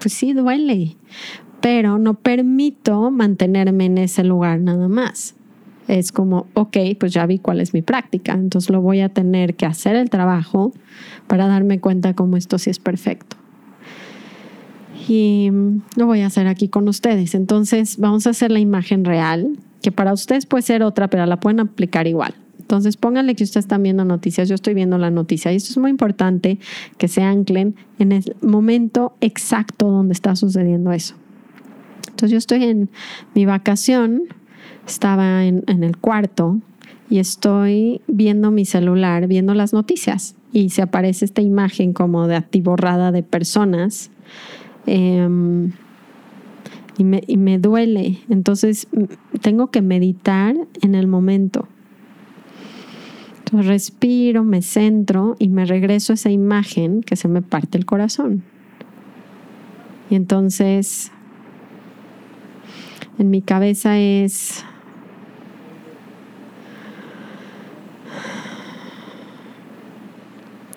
pues 0.00 0.14
sí 0.14 0.32
duele, 0.32 0.96
pero 1.60 1.98
no 1.98 2.14
permito 2.14 3.10
mantenerme 3.10 3.86
en 3.86 3.98
ese 3.98 4.24
lugar 4.24 4.60
nada 4.60 4.88
más. 4.88 5.34
Es 5.88 6.12
como, 6.12 6.46
ok, 6.52 6.76
pues 7.00 7.14
ya 7.14 7.24
vi 7.24 7.38
cuál 7.38 7.60
es 7.60 7.72
mi 7.72 7.80
práctica, 7.80 8.32
entonces 8.32 8.70
lo 8.70 8.82
voy 8.82 9.00
a 9.00 9.08
tener 9.08 9.54
que 9.54 9.64
hacer 9.64 9.96
el 9.96 10.10
trabajo 10.10 10.72
para 11.26 11.46
darme 11.46 11.80
cuenta 11.80 12.14
cómo 12.14 12.36
esto 12.36 12.58
sí 12.58 12.68
es 12.68 12.78
perfecto. 12.78 13.38
Y 15.08 15.50
lo 15.96 16.06
voy 16.06 16.20
a 16.20 16.26
hacer 16.26 16.46
aquí 16.46 16.68
con 16.68 16.86
ustedes. 16.86 17.34
Entonces 17.34 17.96
vamos 17.96 18.26
a 18.26 18.30
hacer 18.30 18.52
la 18.52 18.60
imagen 18.60 19.04
real, 19.04 19.58
que 19.82 19.90
para 19.90 20.12
ustedes 20.12 20.44
puede 20.44 20.62
ser 20.62 20.82
otra, 20.82 21.08
pero 21.08 21.24
la 21.24 21.40
pueden 21.40 21.60
aplicar 21.60 22.06
igual. 22.06 22.34
Entonces 22.58 22.98
pónganle 22.98 23.34
que 23.34 23.44
ustedes 23.44 23.64
están 23.64 23.82
viendo 23.82 24.04
noticias, 24.04 24.46
yo 24.46 24.54
estoy 24.54 24.74
viendo 24.74 24.98
la 24.98 25.10
noticia 25.10 25.50
y 25.50 25.56
esto 25.56 25.70
es 25.70 25.78
muy 25.78 25.90
importante 25.90 26.58
que 26.98 27.08
se 27.08 27.22
anclen 27.22 27.74
en 27.98 28.12
el 28.12 28.36
momento 28.42 29.14
exacto 29.22 29.90
donde 29.90 30.12
está 30.12 30.36
sucediendo 30.36 30.92
eso. 30.92 31.14
Entonces 32.08 32.30
yo 32.30 32.36
estoy 32.36 32.64
en 32.64 32.90
mi 33.34 33.46
vacación, 33.46 34.24
estaba 34.86 35.46
en, 35.46 35.64
en 35.66 35.82
el 35.82 35.96
cuarto 35.96 36.60
y 37.08 37.20
estoy 37.20 38.02
viendo 38.06 38.50
mi 38.50 38.66
celular, 38.66 39.26
viendo 39.28 39.54
las 39.54 39.72
noticias 39.72 40.34
y 40.52 40.68
se 40.68 40.82
aparece 40.82 41.24
esta 41.24 41.40
imagen 41.40 41.94
como 41.94 42.26
de 42.26 42.36
atiborrada 42.36 43.12
de 43.12 43.22
personas. 43.22 44.10
Em, 44.86 45.72
y, 46.96 47.04
me, 47.04 47.22
y 47.26 47.36
me 47.36 47.58
duele. 47.58 48.18
Entonces 48.28 48.88
tengo 49.40 49.70
que 49.70 49.82
meditar 49.82 50.56
en 50.80 50.94
el 50.94 51.06
momento 51.06 51.68
respiro, 53.52 54.44
me 54.44 54.62
centro 54.62 55.36
y 55.38 55.48
me 55.48 55.64
regreso 55.64 56.12
a 56.12 56.14
esa 56.14 56.30
imagen 56.30 57.02
que 57.02 57.16
se 57.16 57.28
me 57.28 57.42
parte 57.42 57.78
el 57.78 57.86
corazón. 57.86 58.42
Y 60.10 60.14
entonces 60.14 61.12
en 63.18 63.30
mi 63.30 63.42
cabeza 63.42 63.98
es 63.98 64.64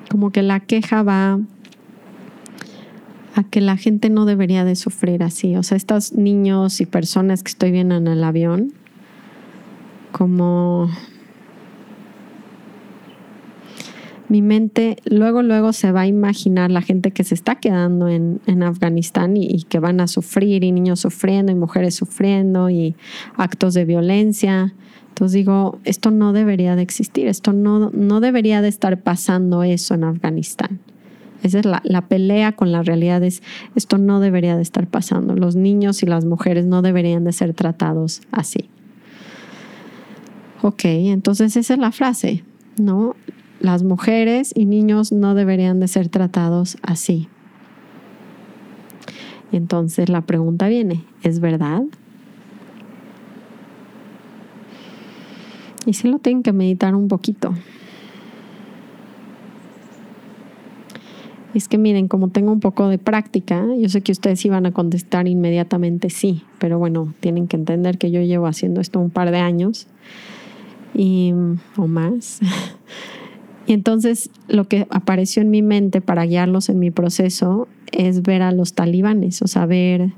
como 0.10 0.32
que 0.32 0.42
la 0.42 0.60
queja 0.60 1.04
va 1.04 1.40
que 3.50 3.62
la 3.62 3.78
gente 3.78 4.10
no 4.10 4.26
debería 4.26 4.66
de 4.66 4.76
sufrir 4.76 5.24
así. 5.24 5.56
O 5.56 5.64
sea, 5.64 5.78
estos 5.78 6.14
niños 6.14 6.82
y 6.82 6.86
personas 6.86 7.44
que 7.44 7.50
estoy 7.50 7.72
viendo 7.72 7.96
en 7.96 8.08
el 8.08 8.24
avión, 8.24 8.74
como 10.12 10.90
mi 14.32 14.42
mente 14.42 14.96
luego, 15.04 15.44
luego 15.44 15.74
se 15.74 15.92
va 15.92 16.02
a 16.02 16.08
imaginar 16.08 16.72
la 16.72 16.82
gente 16.82 17.12
que 17.12 17.26
se 17.26 17.36
está 17.36 17.56
quedando 17.56 18.08
en, 18.08 18.40
Afganistán 18.64 19.36
y, 19.36 19.64
que 19.64 19.80
van 19.80 20.00
a 20.00 20.08
sufrir, 20.08 20.64
y 20.64 20.72
niños 20.72 21.02
sufriendo, 21.02 21.52
y 21.52 21.56
mujeres 21.56 21.96
sufriendo, 21.96 22.70
y 22.70 22.96
actos 23.36 23.74
de 23.74 23.84
violencia. 23.84 24.74
Entonces 25.10 25.34
digo, 25.34 25.80
esto 25.84 26.12
no 26.12 26.32
debería 26.32 26.78
de 26.78 26.82
existir, 26.82 27.28
esto 27.28 27.52
no, 27.52 27.90
no 27.90 28.22
debería 28.22 28.62
de 28.62 28.70
estar 28.70 29.02
pasando 29.02 29.64
eso 29.64 29.96
en 29.96 30.06
Afganistán. 30.06 30.80
Esa 31.44 31.60
es 31.60 31.66
la, 31.66 32.02
pelea 32.08 32.52
con 32.52 32.72
la 32.72 32.84
realidad, 32.84 33.24
es 33.24 33.42
esto 33.76 33.98
no 33.98 34.20
debería 34.20 34.56
de 34.56 34.62
estar 34.62 34.88
pasando. 34.88 35.36
Los 35.36 35.56
niños 35.56 36.04
y 36.04 36.06
las 36.06 36.26
mujeres 36.26 36.66
no 36.66 36.82
deberían 36.82 37.24
de 37.24 37.34
ser 37.34 37.54
tratados 37.54 38.22
así. 38.32 38.70
Ok, 40.62 40.86
entonces 40.86 41.58
esa 41.58 41.74
es 41.74 41.80
la 41.80 41.92
frase, 41.92 42.44
¿no? 42.78 43.16
las 43.62 43.84
mujeres 43.84 44.52
y 44.56 44.66
niños 44.66 45.12
no 45.12 45.36
deberían 45.36 45.80
de 45.80 45.88
ser 45.88 46.10
tratados 46.10 46.78
así. 46.82 47.28
Entonces 49.52 50.10
la 50.10 50.22
pregunta 50.22 50.68
viene, 50.68 51.04
¿es 51.24 51.40
verdad? 51.40 51.84
Y 55.86 55.94
sí 55.94 56.08
lo 56.08 56.20
tienen 56.20 56.44
que 56.44 56.54
meditar 56.54 56.96
un 56.96 57.08
poquito. 57.08 57.54
Es 61.54 61.68
que 61.68 61.78
miren, 61.78 62.08
como 62.08 62.30
tengo 62.30 62.52
un 62.52 62.62
poco 62.62 62.88
de 62.88 62.98
práctica, 62.98 63.66
yo 63.78 63.90
sé 63.90 64.02
que 64.02 64.12
ustedes 64.12 64.44
iban 64.46 64.66
a 64.66 64.72
contestar 64.72 65.28
inmediatamente 65.28 66.10
sí, 66.10 66.44
pero 66.60 66.80
bueno, 66.80 67.14
tienen 67.20 67.48
que 67.48 67.58
entender 67.58 67.98
que 67.98 68.10
yo 68.10 68.22
llevo 68.22 68.48
haciendo 68.48 68.80
esto 68.80 69.00
un 69.00 69.10
par 69.10 69.32
de 69.32 69.40
años 69.40 69.88
y, 70.94 71.34
o 71.78 71.88
más. 71.88 72.40
Y 73.68 73.74
entonces 73.74 74.32
lo 74.48 74.68
que 74.68 74.88
apareció 74.90 75.42
en 75.42 75.50
mi 75.50 75.62
mente 75.62 76.02
para 76.02 76.26
guiarlos 76.26 76.70
en 76.70 76.80
mi 76.80 76.92
proceso 76.92 77.68
es 77.92 78.22
ver 78.22 78.42
a 78.42 78.52
los 78.52 78.74
talibanes, 78.74 79.42
o 79.42 79.48
sea, 79.48 79.66
ver, 79.66 80.12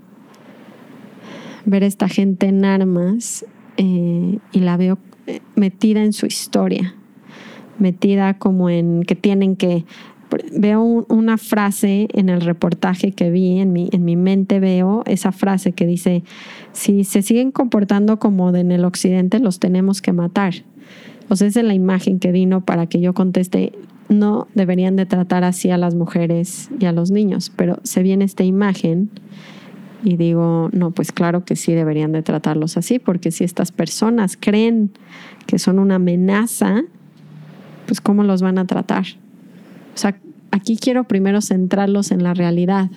ver 1.66 1.84
esta 1.84 2.08
gente 2.08 2.48
en 2.48 2.66
armas 2.66 3.46
eh, 3.78 4.40
y 4.52 4.60
la 4.60 4.78
veo 4.78 4.98
eh, 5.28 5.42
metida 5.56 6.04
en 6.04 6.14
su 6.14 6.26
historia, 6.26 6.96
metida 7.80 8.38
como 8.40 8.70
en 8.70 9.04
que 9.04 9.16
tienen 9.16 9.56
que... 9.56 9.86
Veo 10.54 11.06
una 11.10 11.38
frase 11.38 12.08
en 12.14 12.30
el 12.30 12.42
reportaje 12.42 13.12
que 13.12 13.30
vi, 13.30 13.60
en 13.60 13.74
mi, 13.74 13.90
en 13.92 14.06
mi 14.06 14.16
mente 14.16 14.60
veo 14.60 15.04
esa 15.06 15.32
frase 15.32 15.74
que 15.74 15.86
dice, 15.86 16.24
si 16.72 17.04
se 17.04 17.22
siguen 17.22 17.52
comportando 17.52 18.20
como 18.20 18.56
en 18.56 18.72
el 18.72 18.86
occidente, 18.86 19.40
los 19.40 19.60
tenemos 19.60 20.02
que 20.02 20.14
matar. 20.14 20.54
O 21.30 21.36
sea, 21.36 21.48
esa 21.48 21.62
es 21.62 21.66
la 21.66 21.74
imagen 21.74 22.20
que 22.20 22.32
vino 22.32 22.62
para 22.62 22.88
que 22.88 23.00
yo 23.00 23.14
conteste, 23.14 23.74
no 24.10 24.48
deberían 24.54 24.96
de 24.96 25.06
tratar 25.06 25.44
así 25.44 25.70
a 25.70 25.78
las 25.78 25.96
mujeres 25.96 26.70
y 26.80 26.86
a 26.86 26.92
los 26.92 27.12
niños, 27.12 27.52
pero 27.56 27.80
se 27.84 28.04
viene 28.04 28.26
esta 28.26 28.44
imagen 28.44 29.10
y 30.04 30.18
digo, 30.18 30.70
no, 30.74 30.92
pues 30.92 31.12
claro 31.12 31.46
que 31.46 31.56
sí 31.56 31.74
deberían 31.74 32.12
de 32.12 32.22
tratarlos 32.22 32.76
así, 32.76 33.00
porque 33.00 33.32
si 33.32 33.44
estas 33.46 33.72
personas 33.72 34.38
creen 34.38 34.92
que 35.48 35.60
son 35.60 35.80
una 35.80 35.96
amenaza, 35.96 36.82
pues 37.88 38.02
¿cómo 38.02 38.24
los 38.24 38.42
van 38.42 38.58
a 38.58 38.68
tratar? 38.68 39.06
O 39.96 39.98
sea, 39.98 40.18
aquí 40.54 40.78
quiero 40.78 41.06
primero 41.06 41.42
centrarlos 41.42 42.12
en 42.12 42.24
la 42.24 42.36
realidad. 42.36 42.90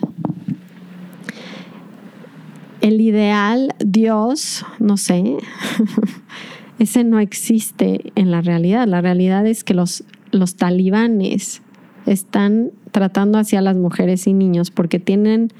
El 2.82 3.00
ideal, 3.00 3.74
Dios, 3.84 4.64
no 4.78 4.98
sé, 4.98 5.38
ese 6.78 7.02
no 7.02 7.18
existe 7.18 8.12
en 8.14 8.30
la 8.30 8.42
realidad. 8.42 8.86
La 8.86 9.00
realidad 9.00 9.46
es 9.46 9.64
que 9.64 9.72
los, 9.72 10.04
los 10.30 10.56
talibanes 10.56 11.62
están 12.04 12.72
tratando 12.92 13.38
hacia 13.38 13.62
las 13.62 13.76
mujeres 13.76 14.26
y 14.26 14.34
niños 14.34 14.70
porque 14.70 15.00
tienen 15.00 15.50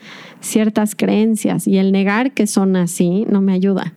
ciertas 0.40 0.94
creencias 0.94 1.66
y 1.66 1.78
el 1.78 1.92
negar 1.92 2.32
que 2.32 2.46
son 2.46 2.76
así 2.76 3.26
no 3.28 3.40
me 3.40 3.54
ayuda. 3.54 3.94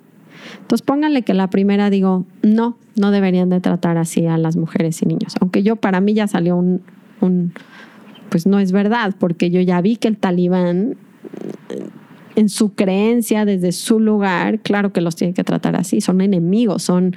Entonces 0.61 0.83
pónganle 0.83 1.23
que 1.23 1.33
la 1.33 1.49
primera 1.49 1.89
digo, 1.89 2.25
no, 2.43 2.77
no 2.95 3.11
deberían 3.11 3.49
de 3.49 3.59
tratar 3.59 3.97
así 3.97 4.25
a 4.25 4.37
las 4.37 4.55
mujeres 4.55 5.01
y 5.01 5.05
niños. 5.05 5.35
Aunque 5.41 5.63
yo 5.63 5.75
para 5.75 5.99
mí 5.99 6.13
ya 6.13 6.27
salió 6.27 6.55
un, 6.55 6.81
un 7.21 7.53
pues 8.29 8.45
no 8.45 8.59
es 8.59 8.71
verdad, 8.71 9.15
porque 9.19 9.49
yo 9.49 9.59
ya 9.61 9.81
vi 9.81 9.95
que 9.95 10.07
el 10.07 10.17
talibán 10.17 10.95
en 12.35 12.47
su 12.47 12.73
creencia, 12.73 13.43
desde 13.43 13.71
su 13.71 13.99
lugar, 13.99 14.59
claro 14.59 14.93
que 14.93 15.01
los 15.01 15.15
tiene 15.15 15.33
que 15.33 15.43
tratar 15.43 15.75
así, 15.75 15.99
son 15.99 16.21
enemigos, 16.21 16.83
son, 16.83 17.15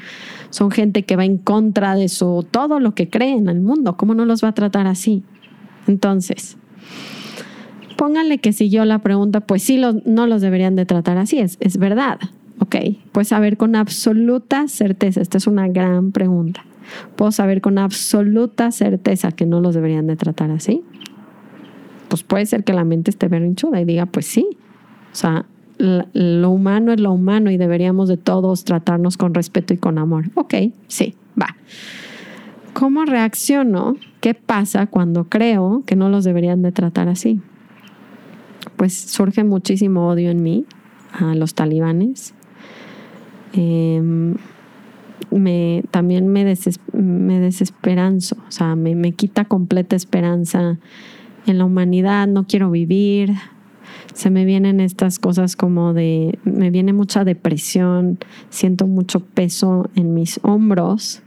son 0.50 0.70
gente 0.70 1.04
que 1.04 1.16
va 1.16 1.24
en 1.24 1.38
contra 1.38 1.94
de 1.94 2.08
su, 2.08 2.44
todo 2.50 2.80
lo 2.80 2.94
que 2.94 3.08
cree 3.08 3.32
en 3.32 3.48
el 3.48 3.60
mundo, 3.60 3.96
¿cómo 3.96 4.14
no 4.14 4.24
los 4.24 4.42
va 4.42 4.48
a 4.48 4.54
tratar 4.54 4.86
así? 4.86 5.22
Entonces, 5.86 6.56
pónganle 7.96 8.38
que 8.38 8.52
siguió 8.52 8.84
la 8.84 8.98
pregunta, 8.98 9.40
pues 9.40 9.62
sí, 9.62 9.80
no 10.04 10.26
los 10.26 10.40
deberían 10.42 10.74
de 10.74 10.86
tratar 10.86 11.18
así, 11.18 11.38
es, 11.38 11.56
es 11.60 11.76
verdad, 11.76 12.18
ok, 12.58 12.76
pues 13.12 13.28
saber 13.28 13.56
con 13.56 13.76
absoluta 13.76 14.66
certeza, 14.66 15.20
esta 15.20 15.38
es 15.38 15.46
una 15.46 15.68
gran 15.68 16.10
pregunta, 16.10 16.64
¿puedo 17.16 17.32
saber 17.32 17.60
con 17.60 17.78
absoluta 17.78 18.70
certeza 18.70 19.32
que 19.32 19.46
no 19.46 19.60
los 19.60 19.74
deberían 19.74 20.06
de 20.06 20.16
tratar 20.16 20.50
así? 20.50 20.82
Pues 22.08 22.22
puede 22.22 22.46
ser 22.46 22.64
que 22.64 22.72
la 22.72 22.84
mente 22.84 23.10
esté 23.10 23.28
berrinchuda 23.28 23.80
y 23.80 23.84
diga, 23.84 24.06
pues 24.06 24.26
sí, 24.26 24.46
o 25.12 25.14
sea, 25.14 25.46
lo 25.78 26.50
humano 26.50 26.92
es 26.92 27.00
lo 27.00 27.12
humano 27.12 27.50
y 27.50 27.56
deberíamos 27.56 28.08
de 28.08 28.16
todos 28.16 28.64
tratarnos 28.64 29.16
con 29.16 29.34
respeto 29.34 29.74
y 29.74 29.78
con 29.78 29.98
amor. 29.98 30.30
Ok, 30.34 30.54
sí, 30.86 31.14
va. 31.40 31.56
¿Cómo 32.72 33.04
reacciono? 33.04 33.96
¿Qué 34.20 34.34
pasa 34.34 34.86
cuando 34.86 35.24
creo 35.24 35.82
que 35.86 35.96
no 35.96 36.08
los 36.08 36.24
deberían 36.24 36.62
de 36.62 36.72
tratar 36.72 37.08
así? 37.08 37.40
Pues 38.76 38.96
surge 38.96 39.44
muchísimo 39.44 40.08
odio 40.08 40.30
en 40.30 40.42
mí 40.42 40.64
a 41.12 41.34
los 41.34 41.54
talibanes. 41.54 42.34
Em, 43.52 44.36
me, 45.30 45.84
también 45.90 46.28
me, 46.28 46.44
me 46.92 47.40
desesperanzo, 47.40 48.36
o 48.48 48.50
sea, 48.50 48.76
me, 48.76 48.94
me 48.94 49.12
quita 49.12 49.44
completa 49.44 49.96
esperanza 49.96 50.78
en 51.46 51.58
la 51.58 51.64
humanidad, 51.64 52.26
no 52.28 52.46
quiero 52.46 52.70
vivir, 52.70 53.34
se 54.14 54.30
me 54.30 54.44
vienen 54.44 54.80
estas 54.80 55.18
cosas 55.18 55.56
como 55.56 55.92
de, 55.92 56.38
me 56.44 56.70
viene 56.70 56.92
mucha 56.92 57.24
depresión, 57.24 58.18
siento 58.50 58.86
mucho 58.86 59.20
peso 59.20 59.90
en 59.94 60.14
mis 60.14 60.40
hombros 60.42 61.22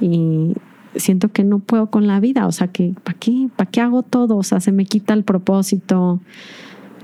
y 0.00 0.54
siento 0.96 1.28
que 1.28 1.44
no 1.44 1.58
puedo 1.58 1.90
con 1.90 2.06
la 2.06 2.20
vida, 2.20 2.46
o 2.46 2.52
sea, 2.52 2.68
que 2.68 2.94
¿para 3.04 3.18
qué? 3.18 3.48
¿Para 3.56 3.70
qué 3.70 3.80
hago 3.80 4.02
todo? 4.02 4.36
O 4.36 4.42
sea, 4.42 4.60
se 4.60 4.72
me 4.72 4.84
quita 4.84 5.14
el 5.14 5.24
propósito, 5.24 6.20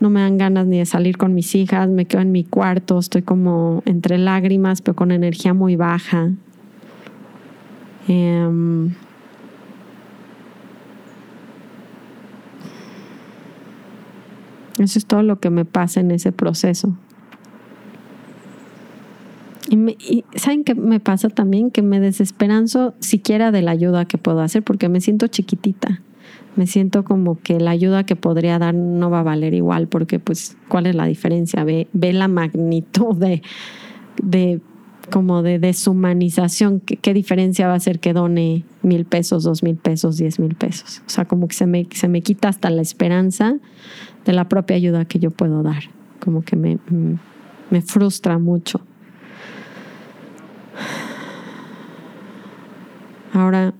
no 0.01 0.11
me 0.11 0.21
dan 0.21 0.39
ganas 0.39 0.67
ni 0.67 0.79
de 0.79 0.87
salir 0.87 1.17
con 1.17 1.35
mis 1.35 1.55
hijas, 1.55 1.89
me 1.89 2.05
quedo 2.05 2.23
en 2.23 2.33
mi 2.33 2.45
cuarto, 2.45 2.99
estoy 2.99 3.23
como 3.23 3.83
entre 3.85 4.19
lágrimas, 4.19 4.83
pero 4.83 4.95
con 4.95 5.11
energía 5.11 5.55
muy 5.55 5.77
baja. 5.77 6.31
Em, 8.07 8.95
eso 14.79 14.99
es 14.99 15.07
todo 15.07 15.23
lo 15.23 15.41
que 15.41 15.51
me 15.51 15.65
pasa 15.65 16.01
en 16.01 16.11
ese 16.11 16.33
proceso. 16.33 16.95
Y, 19.71 20.25
¿saben 20.35 20.65
qué 20.65 20.75
me 20.75 20.99
pasa 20.99 21.29
también? 21.29 21.71
Que 21.71 21.83
me 21.83 22.01
desesperanzo 22.01 22.95
siquiera 23.01 23.51
de 23.51 23.61
la 23.61 23.73
ayuda 23.73 24.07
que 24.07 24.17
puedo 24.17 24.41
hacer 24.41 24.63
porque 24.63 24.89
me 24.89 25.01
siento 25.01 25.27
chiquitita. 25.27 26.01
Me 26.57 26.67
siento 26.67 27.05
como 27.05 27.39
que 27.41 27.61
la 27.61 27.71
ayuda 27.71 28.05
que 28.05 28.17
podría 28.17 28.59
dar 28.59 28.75
no 28.75 29.11
va 29.11 29.21
a 29.21 29.23
valer 29.23 29.55
igual 29.55 29.87
porque 29.89 30.19
pues 30.19 30.57
¿cuál 30.69 30.87
es 30.87 30.95
la 30.95 31.07
diferencia? 31.07 31.65
Ve, 31.65 31.89
ve 31.93 32.13
la 32.13 32.29
magnitud 32.29 33.17
de, 33.17 33.43
de 34.23 34.61
como 35.11 35.43
de 35.43 35.59
deshumanización. 35.59 36.81
¿Qué, 36.81 36.97
¿Qué, 36.97 37.15
diferencia 37.15 37.69
va 37.69 37.75
a 37.75 37.81
ser 37.81 38.01
que 38.01 38.13
done 38.13 38.65
mil 38.83 39.05
pesos, 39.05 39.45
dos 39.45 39.63
mil 39.63 39.77
pesos, 39.77 40.17
diez 40.17 40.39
mil 40.39 40.55
pesos? 40.55 41.03
O 41.07 41.11
sea, 41.11 41.25
como 41.27 41.49
que 41.49 41.55
se 41.55 41.67
me, 41.67 41.87
se 41.93 42.09
me 42.09 42.23
quita 42.23 42.49
hasta 42.49 42.71
la 42.71 42.83
esperanza 42.83 43.57
de 44.25 44.33
la 44.33 44.49
propia 44.49 44.77
ayuda 44.77 45.05
que 45.05 45.19
yo 45.19 45.31
puedo 45.31 45.63
dar. 45.63 45.85
Como 46.21 46.43
que 46.43 46.57
me, 46.57 46.79
me 47.71 47.83
frustra 47.83 48.39
mucho. 48.39 48.81
Ahora, 53.33 53.75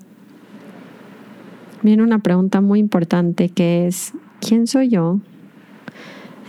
viene 1.83 2.03
una 2.03 2.19
pregunta 2.21 2.61
muy 2.61 2.79
importante 2.79 3.49
que 3.49 3.87
es, 3.87 4.13
¿quién 4.41 4.67
soy 4.67 4.89
yo 4.89 5.21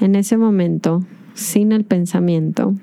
en 0.02 0.16
ese 0.16 0.38
momento 0.38 1.04
sin 1.34 1.72
el 1.72 1.84
pensamiento 1.84 2.74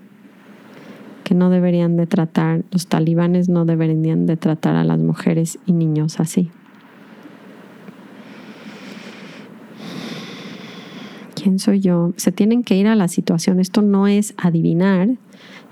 que 1.25 1.35
no 1.35 1.51
deberían 1.51 1.97
de 1.97 2.07
tratar, 2.07 2.63
los 2.71 2.87
talibanes 2.87 3.49
no 3.49 3.65
deberían 3.65 4.27
de 4.27 4.37
tratar 4.37 4.77
a 4.77 4.85
las 4.85 4.99
mujeres 4.99 5.59
y 5.67 5.73
niños 5.73 6.21
así? 6.21 6.51
¿Quién 11.35 11.59
soy 11.59 11.81
yo? 11.81 12.13
Se 12.17 12.33
tienen 12.33 12.65
que 12.65 12.77
ir 12.77 12.89
a 12.89 12.97
la 12.97 13.07
situación. 13.07 13.61
Esto 13.61 13.81
no 13.81 14.09
es 14.09 14.35
adivinar, 14.37 15.11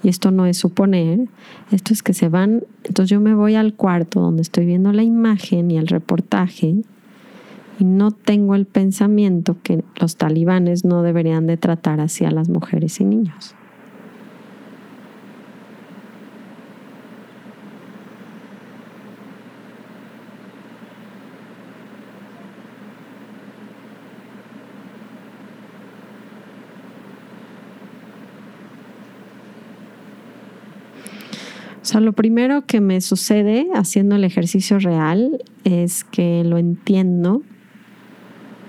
y 0.04 0.10
esto 0.10 0.30
no 0.30 0.46
es 0.46 0.58
suponer, 0.58 1.28
esto 1.72 1.94
es 1.94 2.02
que 2.02 2.12
se 2.12 2.28
van, 2.28 2.62
entonces 2.84 3.10
yo 3.10 3.20
me 3.20 3.34
voy 3.34 3.54
al 3.54 3.74
cuarto 3.74 4.20
donde 4.20 4.42
estoy 4.42 4.66
viendo 4.66 4.92
la 4.92 5.02
imagen 5.02 5.70
y 5.70 5.78
el 5.78 5.88
reportaje 5.88 6.76
y 7.80 7.84
no 7.84 8.12
tengo 8.12 8.54
el 8.54 8.66
pensamiento 8.66 9.56
que 9.62 9.82
los 9.96 10.16
talibanes 10.16 10.84
no 10.84 11.02
deberían 11.02 11.46
de 11.46 11.56
tratar 11.56 12.00
así 12.00 12.24
a 12.26 12.30
las 12.30 12.50
mujeres 12.50 13.00
y 13.00 13.04
niños. 13.04 13.56
O 31.84 31.86
sea, 31.86 32.00
lo 32.00 32.14
primero 32.14 32.64
que 32.64 32.80
me 32.80 33.02
sucede 33.02 33.68
haciendo 33.74 34.16
el 34.16 34.24
ejercicio 34.24 34.78
real 34.78 35.44
es 35.64 36.02
que 36.02 36.42
lo 36.42 36.56
entiendo. 36.56 37.42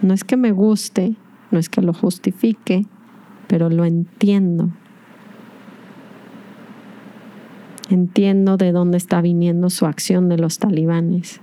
No 0.01 0.13
es 0.13 0.25
que 0.25 0.35
me 0.35 0.51
guste, 0.51 1.15
no 1.49 1.57
es 1.57 1.69
que 1.69 1.81
lo 1.81 1.93
justifique, 1.93 2.85
pero 3.47 3.69
lo 3.69 3.85
entiendo. 3.85 4.69
Entiendo 7.89 8.57
de 8.57 8.73
dónde 8.73 8.97
está 8.97 9.21
viniendo 9.21 9.69
su 9.69 9.85
acción 9.85 10.27
de 10.27 10.37
los 10.37 10.59
talibanes. 10.59 11.39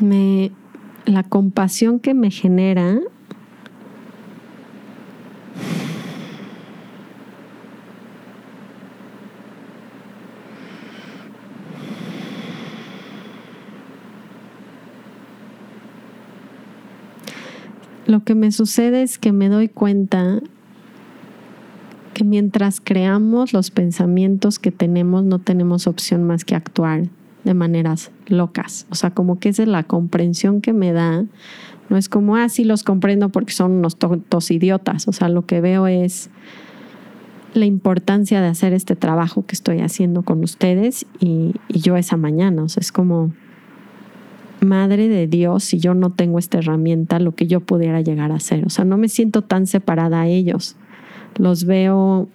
Me, 0.00 0.52
la 1.04 1.22
compasión 1.22 2.00
que 2.00 2.14
me 2.14 2.30
genera 2.30 2.98
lo 18.12 18.24
que 18.24 18.34
me 18.34 18.52
sucede 18.52 19.02
es 19.02 19.18
que 19.18 19.32
me 19.32 19.48
doy 19.48 19.68
cuenta 19.68 20.40
que 22.12 22.24
mientras 22.24 22.78
creamos 22.78 23.54
los 23.54 23.70
pensamientos 23.70 24.58
que 24.58 24.70
tenemos, 24.70 25.24
no 25.24 25.38
tenemos 25.38 25.86
opción 25.86 26.22
más 26.24 26.44
que 26.44 26.54
actuar 26.54 27.08
de 27.44 27.54
maneras 27.54 28.10
locas. 28.26 28.86
O 28.90 28.96
sea, 28.96 29.12
como 29.12 29.38
que 29.38 29.48
esa 29.48 29.62
es 29.62 29.68
la 29.68 29.84
comprensión 29.84 30.60
que 30.60 30.74
me 30.74 30.92
da. 30.92 31.24
No 31.88 31.96
es 31.96 32.10
como, 32.10 32.36
ah, 32.36 32.50
sí 32.50 32.64
los 32.64 32.82
comprendo 32.82 33.30
porque 33.30 33.54
son 33.54 33.72
unos 33.72 33.96
tontos 33.96 34.50
idiotas. 34.50 35.08
O 35.08 35.12
sea, 35.12 35.30
lo 35.30 35.46
que 35.46 35.62
veo 35.62 35.86
es 35.86 36.28
la 37.54 37.64
importancia 37.64 38.42
de 38.42 38.48
hacer 38.48 38.74
este 38.74 38.94
trabajo 38.94 39.46
que 39.46 39.54
estoy 39.54 39.80
haciendo 39.80 40.20
con 40.20 40.44
ustedes 40.44 41.06
y, 41.18 41.54
y 41.68 41.80
yo 41.80 41.96
esa 41.96 42.18
mañana. 42.18 42.62
O 42.62 42.68
sea, 42.68 42.82
es 42.82 42.92
como, 42.92 43.32
madre 44.62 45.08
de 45.08 45.26
Dios 45.26 45.64
si 45.64 45.78
yo 45.78 45.94
no 45.94 46.10
tengo 46.10 46.38
esta 46.38 46.58
herramienta, 46.58 47.18
lo 47.18 47.34
que 47.34 47.46
yo 47.46 47.60
pudiera 47.60 48.00
llegar 48.00 48.32
a 48.32 48.36
hacer. 48.36 48.64
O 48.64 48.70
sea, 48.70 48.84
no 48.84 48.96
me 48.96 49.08
siento 49.08 49.42
tan 49.42 49.66
separada 49.66 50.22
a 50.22 50.28
ellos. 50.28 50.76
Los 51.36 51.64
veo 51.64 52.28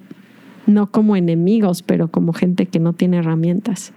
no 0.65 0.87
como 0.91 1.15
enemigos, 1.15 1.81
pero 1.81 2.09
como 2.09 2.33
gente 2.33 2.65
que 2.65 2.79
no 2.79 2.93
tiene 2.93 3.17
herramientas. 3.17 3.93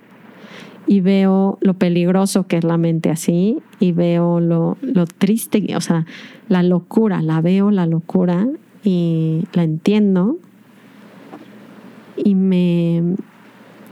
Y 0.86 1.00
veo 1.00 1.58
lo 1.60 1.74
peligroso 1.74 2.46
que 2.46 2.56
es 2.56 2.64
la 2.64 2.78
mente 2.78 3.10
así, 3.10 3.58
y 3.78 3.92
veo 3.92 4.40
lo, 4.40 4.76
lo 4.80 5.06
triste, 5.06 5.64
o 5.76 5.80
sea, 5.80 6.06
la 6.48 6.62
locura, 6.62 7.22
la 7.22 7.40
veo 7.40 7.70
la 7.70 7.86
locura 7.86 8.48
y 8.82 9.44
la 9.52 9.62
entiendo. 9.62 10.38
Y 12.16 12.34
me, 12.34 13.14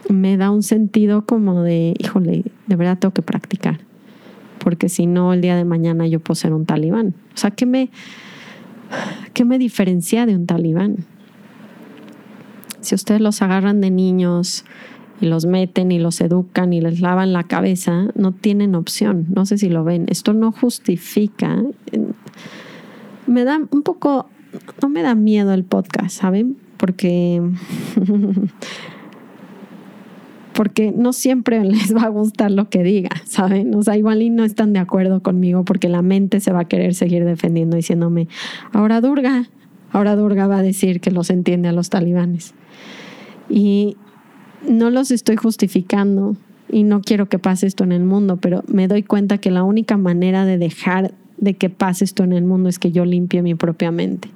me 0.09 0.37
da 0.37 0.51
un 0.51 0.63
sentido 0.63 1.25
como 1.25 1.63
de, 1.63 1.95
híjole, 1.99 2.45
de 2.67 2.77
verdad 2.77 2.99
tengo 2.99 3.15
que 3.15 3.23
practicar 3.23 3.88
porque 4.69 4.91
si 4.91 5.07
no, 5.07 5.33
el 5.33 5.41
día 5.41 5.57
de 5.57 5.65
mañana 5.65 6.07
yo 6.07 6.21
puedo 6.21 6.35
ser 6.35 6.53
un 6.53 6.67
talibán. 6.67 7.15
O 7.33 7.39
sea, 7.39 7.51
¿qué 7.51 7.65
me, 7.65 7.89
qué 9.33 9.47
me 9.47 9.57
diferencia 9.57 10.27
de 10.27 10.37
un 10.37 10.45
talibán? 10.45 11.07
Si 12.83 12.95
ustedes 12.95 13.23
los 13.23 13.41
agarran 13.41 13.81
de 13.81 13.91
niños 13.91 14.67
y 15.23 15.27
los 15.27 15.47
meten 15.47 15.91
y 15.91 15.99
los 15.99 16.21
educan 16.21 16.75
y 16.75 16.83
les 16.83 17.01
lavan 17.01 17.33
la 17.33 17.45
cabeza, 17.45 18.09
no 18.15 18.33
tienen 18.33 18.75
opción. 18.75 19.25
No 19.35 19.47
sé 19.47 19.57
si 19.57 19.71
lo 19.71 19.85
ven. 19.85 20.05
Esto 20.11 20.35
no 20.35 20.53
justifica. 20.53 21.63
Me 23.27 23.45
da 23.45 23.59
un 23.71 23.83
poco, 23.83 24.29
no 24.83 24.91
me 24.91 25.01
da 25.01 25.15
miedo 25.15 25.55
el 25.55 25.65
podcast, 25.65 26.21
¿saben? 26.21 26.59
Porque 26.77 27.41
porque 30.59 30.91
no 30.91 31.13
siempre 31.13 31.65
les 31.65 31.95
va 31.95 32.03
a 32.03 32.09
gustar 32.09 32.51
lo 32.51 32.69
que 32.69 32.83
diga, 32.83 33.11
¿saben? 33.27 33.73
O 33.77 33.83
sea, 33.85 33.97
igual 33.97 34.23
y 34.23 34.29
no 34.29 34.43
están 34.43 34.73
de 34.73 34.81
acuerdo 34.81 35.23
conmigo 35.23 35.65
porque 35.65 35.89
la 35.89 36.03
mente 36.03 36.41
se 36.41 36.51
va 36.51 36.63
a 36.63 36.65
querer 36.65 36.95
seguir 36.95 37.25
defendiendo 37.25 37.77
diciéndome, 37.77 38.27
ahora 38.73 39.01
Durga, 39.01 39.49
ahora 39.93 40.17
Durga 40.17 40.49
va 40.49 40.59
a 40.59 40.63
decir 40.63 41.01
que 41.01 41.13
los 41.13 41.31
entiende 41.31 41.69
a 41.69 41.73
los 41.73 41.91
talibanes. 41.91 42.55
Y 43.49 43.97
no 44.69 44.91
los 44.91 45.13
estoy 45.13 45.37
justificando 45.37 46.37
y 46.69 46.83
no 46.83 47.03
quiero 47.03 47.29
que 47.29 47.39
pase 47.39 47.69
esto 47.69 47.85
en 47.85 47.93
el 47.93 48.03
mundo, 48.03 48.39
pero 48.39 48.65
me 48.67 48.89
doy 48.89 49.05
cuenta 49.05 49.39
que 49.39 49.53
la 49.53 49.63
única 49.63 49.97
manera 49.97 50.45
de 50.45 50.59
dejar 50.59 51.15
de 51.39 51.55
que 51.55 51.71
pase 51.71 52.05
esto 52.05 52.25
en 52.25 52.33
el 52.33 52.45
mundo 52.45 52.69
es 52.69 52.79
que 52.79 52.93
yo 52.93 53.05
limpie 53.05 53.43
mi 53.43 53.55
propia 53.55 53.91
mente. 53.91 54.31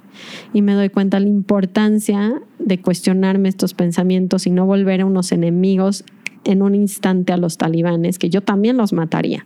Y 0.53 0.61
me 0.61 0.73
doy 0.73 0.89
cuenta 0.89 1.19
la 1.19 1.27
importancia 1.27 2.41
de 2.59 2.79
cuestionarme 2.79 3.49
estos 3.49 3.73
pensamientos 3.73 4.47
y 4.47 4.51
no 4.51 4.65
volver 4.65 5.01
a 5.01 5.05
unos 5.05 5.31
enemigos 5.31 6.05
en 6.45 6.61
un 6.61 6.75
instante 6.75 7.33
a 7.33 7.37
los 7.37 7.57
talibanes, 7.57 8.19
que 8.19 8.29
yo 8.29 8.41
también 8.41 8.77
los 8.77 8.93
mataría. 8.93 9.45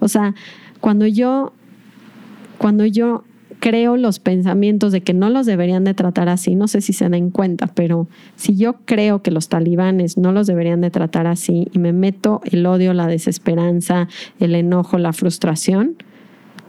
O 0.00 0.08
sea, 0.08 0.34
cuando 0.80 1.06
yo, 1.06 1.52
cuando 2.58 2.84
yo 2.86 3.24
creo 3.60 3.96
los 3.96 4.20
pensamientos 4.20 4.92
de 4.92 5.00
que 5.00 5.14
no 5.14 5.30
los 5.30 5.46
deberían 5.46 5.84
de 5.84 5.94
tratar 5.94 6.28
así, 6.28 6.54
no 6.54 6.68
sé 6.68 6.80
si 6.80 6.92
se 6.92 7.08
den 7.08 7.30
cuenta, 7.30 7.66
pero 7.66 8.08
si 8.36 8.56
yo 8.56 8.76
creo 8.84 9.22
que 9.22 9.30
los 9.30 9.48
talibanes 9.48 10.16
no 10.16 10.32
los 10.32 10.46
deberían 10.46 10.80
de 10.80 10.90
tratar 10.90 11.26
así 11.26 11.68
y 11.72 11.78
me 11.78 11.92
meto 11.92 12.40
el 12.44 12.64
odio, 12.66 12.92
la 12.94 13.06
desesperanza, 13.06 14.08
el 14.38 14.54
enojo, 14.54 14.98
la 14.98 15.12
frustración, 15.12 15.96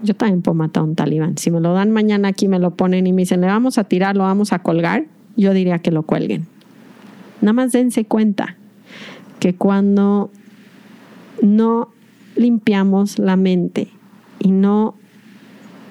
yo 0.01 0.13
también 0.15 0.41
puedo 0.41 0.55
matar 0.55 0.81
a 0.81 0.83
un 0.85 0.95
talibán. 0.95 1.38
Si 1.38 1.51
me 1.51 1.59
lo 1.59 1.73
dan 1.73 1.91
mañana 1.91 2.29
aquí, 2.29 2.47
me 2.47 2.59
lo 2.59 2.75
ponen 2.75 3.07
y 3.07 3.13
me 3.13 3.23
dicen, 3.23 3.41
le 3.41 3.47
vamos 3.47 3.77
a 3.77 3.83
tirar, 3.83 4.15
lo 4.15 4.23
vamos 4.23 4.53
a 4.53 4.59
colgar, 4.59 5.05
yo 5.35 5.53
diría 5.53 5.79
que 5.79 5.91
lo 5.91 6.03
cuelguen. 6.03 6.47
Nada 7.41 7.53
más 7.53 7.71
dense 7.71 8.05
cuenta 8.05 8.57
que 9.39 9.55
cuando 9.55 10.31
no 11.41 11.89
limpiamos 12.35 13.19
la 13.19 13.35
mente 13.35 13.89
y 14.39 14.51
no 14.51 14.95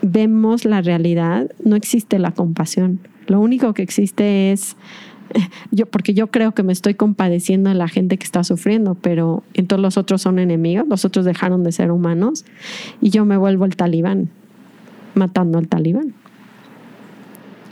vemos 0.03 0.64
la 0.64 0.83
realidad, 0.83 1.51
no 1.64 1.77
existe 1.77 2.18
la 2.18 2.33
compasión. 2.33 3.01
Lo 3.27 3.40
único 3.40 3.75
que 3.75 3.83
existe 3.83 4.53
es 4.53 4.77
yo, 5.71 5.87
porque 5.87 6.14
yo 6.14 6.29
creo 6.29 6.53
que 6.53 6.62
me 6.62 6.73
estoy 6.73 6.95
compadeciendo 6.95 7.71
de 7.71 7.77
la 7.77 7.88
gente 7.88 8.19
que 8.19 8.25
está 8.25 8.45
sufriendo, 8.45 8.95
pero 8.95 9.43
entonces 9.55 9.83
los 9.83 9.97
otros 9.97 10.23
son 10.23 10.38
enemigos, 10.38 10.87
los 10.88 11.05
otros 11.05 11.25
dejaron 11.25 11.64
de 11.64 11.73
ser 11.73 11.91
humanos 11.91 12.45
y 13.01 13.11
yo 13.11 13.25
me 13.25 13.37
vuelvo 13.37 13.64
el 13.64 13.77
talibán, 13.77 14.31
matando 15.14 15.59
al 15.59 15.69
talibán. 15.69 16.14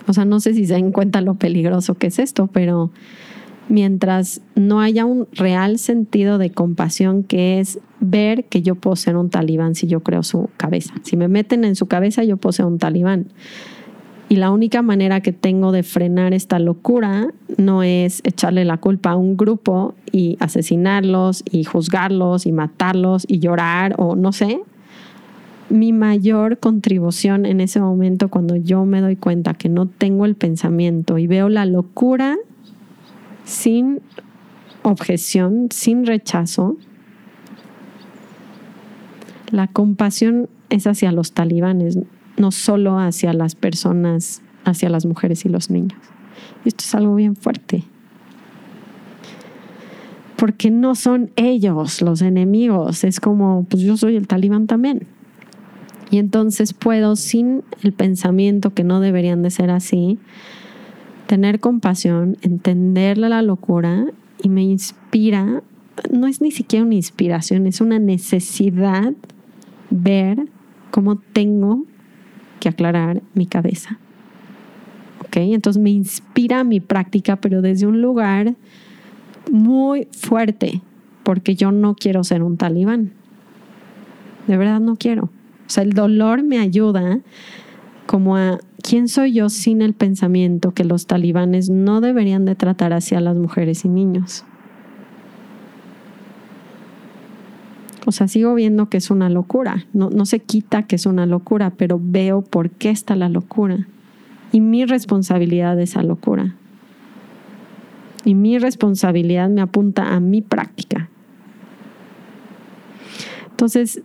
O 0.06 0.12
sea, 0.12 0.24
no 0.24 0.40
sé 0.40 0.54
si 0.54 0.66
se 0.66 0.74
dan 0.74 0.92
cuenta 0.92 1.20
lo 1.20 1.34
peligroso 1.34 1.94
que 1.94 2.06
es 2.08 2.18
esto, 2.18 2.46
pero 2.46 2.90
mientras 3.68 4.40
no 4.54 4.80
haya 4.80 5.04
un 5.04 5.26
real 5.32 5.78
sentido 5.78 6.38
de 6.38 6.50
compasión 6.50 7.24
que 7.24 7.58
es 7.58 7.80
ver 7.98 8.44
que 8.44 8.62
yo 8.62 8.76
puedo 8.76 8.94
ser 8.94 9.16
un 9.16 9.30
talibán 9.30 9.74
si 9.74 9.86
yo 9.86 10.00
creo 10.00 10.22
su 10.22 10.48
cabeza. 10.56 10.94
Si 11.02 11.16
me 11.16 11.28
meten 11.28 11.64
en 11.64 11.74
su 11.74 11.86
cabeza, 11.86 12.22
yo 12.22 12.36
puedo 12.36 12.52
ser 12.52 12.66
un 12.66 12.78
talibán. 12.78 13.26
Y 14.28 14.36
la 14.36 14.50
única 14.50 14.82
manera 14.82 15.20
que 15.20 15.32
tengo 15.32 15.70
de 15.70 15.84
frenar 15.84 16.34
esta 16.34 16.58
locura 16.58 17.28
no 17.58 17.84
es 17.84 18.22
echarle 18.24 18.64
la 18.64 18.78
culpa 18.78 19.10
a 19.10 19.16
un 19.16 19.36
grupo 19.36 19.94
y 20.10 20.36
asesinarlos 20.40 21.44
y 21.48 21.62
juzgarlos 21.62 22.44
y 22.44 22.52
matarlos 22.52 23.24
y 23.28 23.38
llorar 23.38 23.94
o 23.98 24.16
no 24.16 24.32
sé. 24.32 24.60
Mi 25.68 25.92
mayor 25.92 26.58
contribución 26.58 27.46
en 27.46 27.60
ese 27.60 27.80
momento 27.80 28.28
cuando 28.28 28.56
yo 28.56 28.84
me 28.84 29.00
doy 29.00 29.14
cuenta 29.14 29.54
que 29.54 29.68
no 29.68 29.86
tengo 29.86 30.24
el 30.24 30.34
pensamiento 30.34 31.18
y 31.18 31.28
veo 31.28 31.48
la 31.48 31.64
locura 31.64 32.36
sin 33.44 34.00
objeción, 34.82 35.68
sin 35.70 36.04
rechazo, 36.04 36.76
la 39.50 39.68
compasión 39.68 40.48
es 40.68 40.86
hacia 40.86 41.12
los 41.12 41.32
talibanes, 41.32 41.98
no 42.36 42.50
solo 42.50 42.98
hacia 42.98 43.32
las 43.32 43.54
personas, 43.54 44.42
hacia 44.64 44.88
las 44.88 45.06
mujeres 45.06 45.44
y 45.44 45.48
los 45.48 45.70
niños. 45.70 45.98
Esto 46.64 46.84
es 46.84 46.94
algo 46.94 47.14
bien 47.14 47.36
fuerte. 47.36 47.84
Porque 50.36 50.70
no 50.70 50.94
son 50.94 51.30
ellos 51.36 52.02
los 52.02 52.20
enemigos, 52.20 53.04
es 53.04 53.20
como, 53.20 53.64
pues 53.68 53.82
yo 53.82 53.96
soy 53.96 54.16
el 54.16 54.26
talibán 54.26 54.66
también. 54.66 55.06
Y 56.10 56.18
entonces 56.18 56.72
puedo, 56.72 57.16
sin 57.16 57.64
el 57.82 57.92
pensamiento 57.92 58.74
que 58.74 58.84
no 58.84 59.00
deberían 59.00 59.42
de 59.42 59.50
ser 59.50 59.70
así, 59.70 60.18
tener 61.26 61.58
compasión, 61.58 62.36
entender 62.42 63.18
la 63.18 63.42
locura 63.42 64.06
y 64.42 64.48
me 64.48 64.62
inspira, 64.62 65.62
no 66.10 66.26
es 66.26 66.40
ni 66.40 66.50
siquiera 66.50 66.84
una 66.84 66.94
inspiración, 66.94 67.66
es 67.66 67.80
una 67.80 67.98
necesidad 67.98 69.14
ver 69.90 70.48
cómo 70.90 71.16
tengo 71.16 71.84
que 72.60 72.68
aclarar 72.68 73.22
mi 73.34 73.46
cabeza. 73.46 73.98
¿Ok? 75.20 75.36
Entonces 75.38 75.82
me 75.82 75.90
inspira 75.90 76.64
mi 76.64 76.80
práctica, 76.80 77.36
pero 77.36 77.62
desde 77.62 77.86
un 77.86 78.02
lugar 78.02 78.54
muy 79.50 80.08
fuerte, 80.12 80.82
porque 81.22 81.54
yo 81.54 81.72
no 81.72 81.94
quiero 81.94 82.24
ser 82.24 82.42
un 82.42 82.56
talibán. 82.56 83.12
De 84.46 84.56
verdad 84.56 84.80
no 84.80 84.96
quiero. 84.96 85.24
O 85.24 85.70
sea, 85.70 85.82
el 85.82 85.92
dolor 85.92 86.42
me 86.42 86.58
ayuda 86.58 87.20
como 88.06 88.36
a 88.36 88.60
quién 88.82 89.08
soy 89.08 89.32
yo 89.32 89.48
sin 89.48 89.82
el 89.82 89.94
pensamiento 89.94 90.72
que 90.72 90.84
los 90.84 91.06
talibanes 91.06 91.70
no 91.70 92.00
deberían 92.00 92.44
de 92.44 92.54
tratar 92.54 92.92
hacia 92.92 93.20
las 93.20 93.36
mujeres 93.36 93.84
y 93.84 93.88
niños. 93.88 94.44
O 98.06 98.12
sea, 98.12 98.28
sigo 98.28 98.54
viendo 98.54 98.88
que 98.88 98.98
es 98.98 99.10
una 99.10 99.28
locura. 99.28 99.84
No, 99.92 100.10
no 100.10 100.26
se 100.26 100.38
quita 100.38 100.84
que 100.84 100.94
es 100.94 101.06
una 101.06 101.26
locura, 101.26 101.70
pero 101.76 102.00
veo 102.00 102.40
por 102.40 102.70
qué 102.70 102.90
está 102.90 103.16
la 103.16 103.28
locura. 103.28 103.88
Y 104.52 104.60
mi 104.60 104.86
responsabilidad 104.86 105.78
es 105.80 105.90
esa 105.90 106.04
locura. 106.04 106.54
Y 108.24 108.36
mi 108.36 108.58
responsabilidad 108.58 109.48
me 109.48 109.60
apunta 109.60 110.14
a 110.14 110.20
mi 110.20 110.40
práctica. 110.40 111.08
Entonces, 113.50 114.02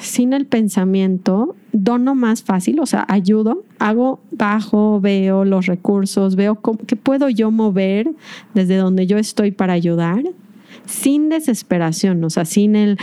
sin 0.00 0.34
el 0.34 0.46
pensamiento, 0.46 1.56
dono 1.72 2.14
más 2.14 2.42
fácil, 2.42 2.78
o 2.80 2.86
sea, 2.86 3.06
ayudo, 3.08 3.64
hago 3.78 4.20
bajo, 4.32 5.00
veo 5.00 5.46
los 5.46 5.64
recursos, 5.64 6.36
veo 6.36 6.60
qué 6.86 6.96
puedo 6.96 7.30
yo 7.30 7.50
mover 7.50 8.10
desde 8.52 8.76
donde 8.76 9.06
yo 9.06 9.16
estoy 9.16 9.50
para 9.50 9.72
ayudar 9.72 10.24
sin 10.86 11.28
desesperación, 11.28 12.22
o 12.24 12.30
sea, 12.30 12.44
sin 12.44 12.76
el, 12.76 12.98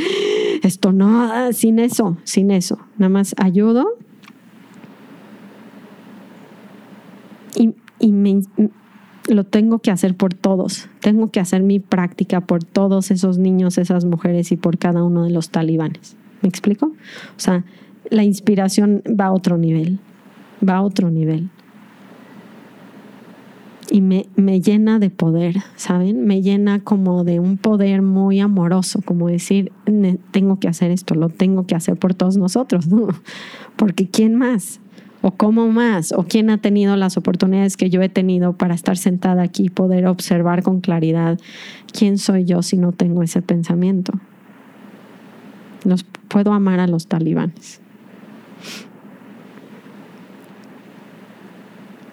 esto 0.64 0.92
no, 0.92 1.52
sin 1.54 1.80
eso, 1.80 2.18
sin 2.24 2.52
eso. 2.52 2.80
Nada 2.98 3.10
más 3.10 3.36
ayudo 3.38 3.88
y, 7.56 7.74
y 8.00 8.12
me, 8.12 8.42
lo 9.28 9.44
tengo 9.44 9.80
que 9.80 9.92
hacer 9.92 10.16
por 10.16 10.34
todos. 10.34 10.90
Tengo 11.00 11.32
que 11.32 11.40
hacer 11.40 11.64
mi 11.64 11.80
práctica 11.80 12.42
por 12.42 12.64
todos 12.64 13.12
esos 13.12 13.38
niños, 13.38 13.78
esas 13.78 14.06
mujeres 14.06 14.52
y 14.52 14.58
por 14.58 14.78
cada 14.78 15.04
uno 15.04 15.24
de 15.24 15.32
los 15.32 15.50
talibanes. 15.50 16.16
¿Me 16.42 16.50
explico? 16.50 16.88
O 16.88 17.40
sea, 17.40 17.64
la 18.10 18.24
inspiración 18.24 19.04
va 19.08 19.26
a 19.26 19.32
otro 19.32 19.58
nivel, 19.58 20.00
va 20.68 20.78
a 20.78 20.82
otro 20.82 21.12
nivel 21.12 21.50
y 23.92 24.00
me, 24.00 24.28
me, 24.38 24.62
llena 24.62 25.00
de 25.00 25.10
poder, 25.10 25.58
¿saben? 25.76 26.26
Me 26.26 26.42
llena 26.42 26.80
como 26.80 27.26
de 27.26 27.42
un 27.42 27.58
poder 27.58 28.02
muy 28.02 28.40
amoroso, 28.40 29.02
como 29.04 29.28
decir, 29.28 29.74
tengo 30.32 30.60
que 30.60 30.70
hacer 30.70 30.92
esto, 30.92 31.14
lo 31.14 31.28
tengo 31.28 31.68
que 31.68 31.76
hacer 31.76 31.98
por 31.98 32.14
todos 32.14 32.38
nosotros, 32.38 32.88
¿no? 32.88 33.10
Porque 33.76 34.08
¿quién 34.08 34.36
más? 34.36 34.80
¿O 35.22 35.32
cómo 35.32 35.68
más? 35.68 36.14
¿O 36.14 36.24
quién 36.24 36.50
ha 36.50 36.58
tenido 36.58 36.96
las 36.96 37.18
oportunidades 37.18 37.76
que 37.76 37.90
yo 37.90 38.02
he 38.02 38.10
tenido 38.10 38.54
para 38.54 38.74
estar 38.74 38.98
sentada 38.98 39.44
aquí 39.44 39.66
y 39.66 39.70
poder 39.70 40.08
observar 40.08 40.64
con 40.64 40.80
claridad 40.80 41.38
quién 41.92 42.18
soy 42.18 42.46
yo 42.46 42.64
si 42.64 42.78
no 42.78 42.94
tengo 42.94 43.22
ese 43.24 43.42
pensamiento? 43.42 44.14
Los 45.84 46.06
puedo 46.30 46.54
amar 46.54 46.80
a 46.80 46.88
los 46.88 47.08
talibanes. 47.08 47.81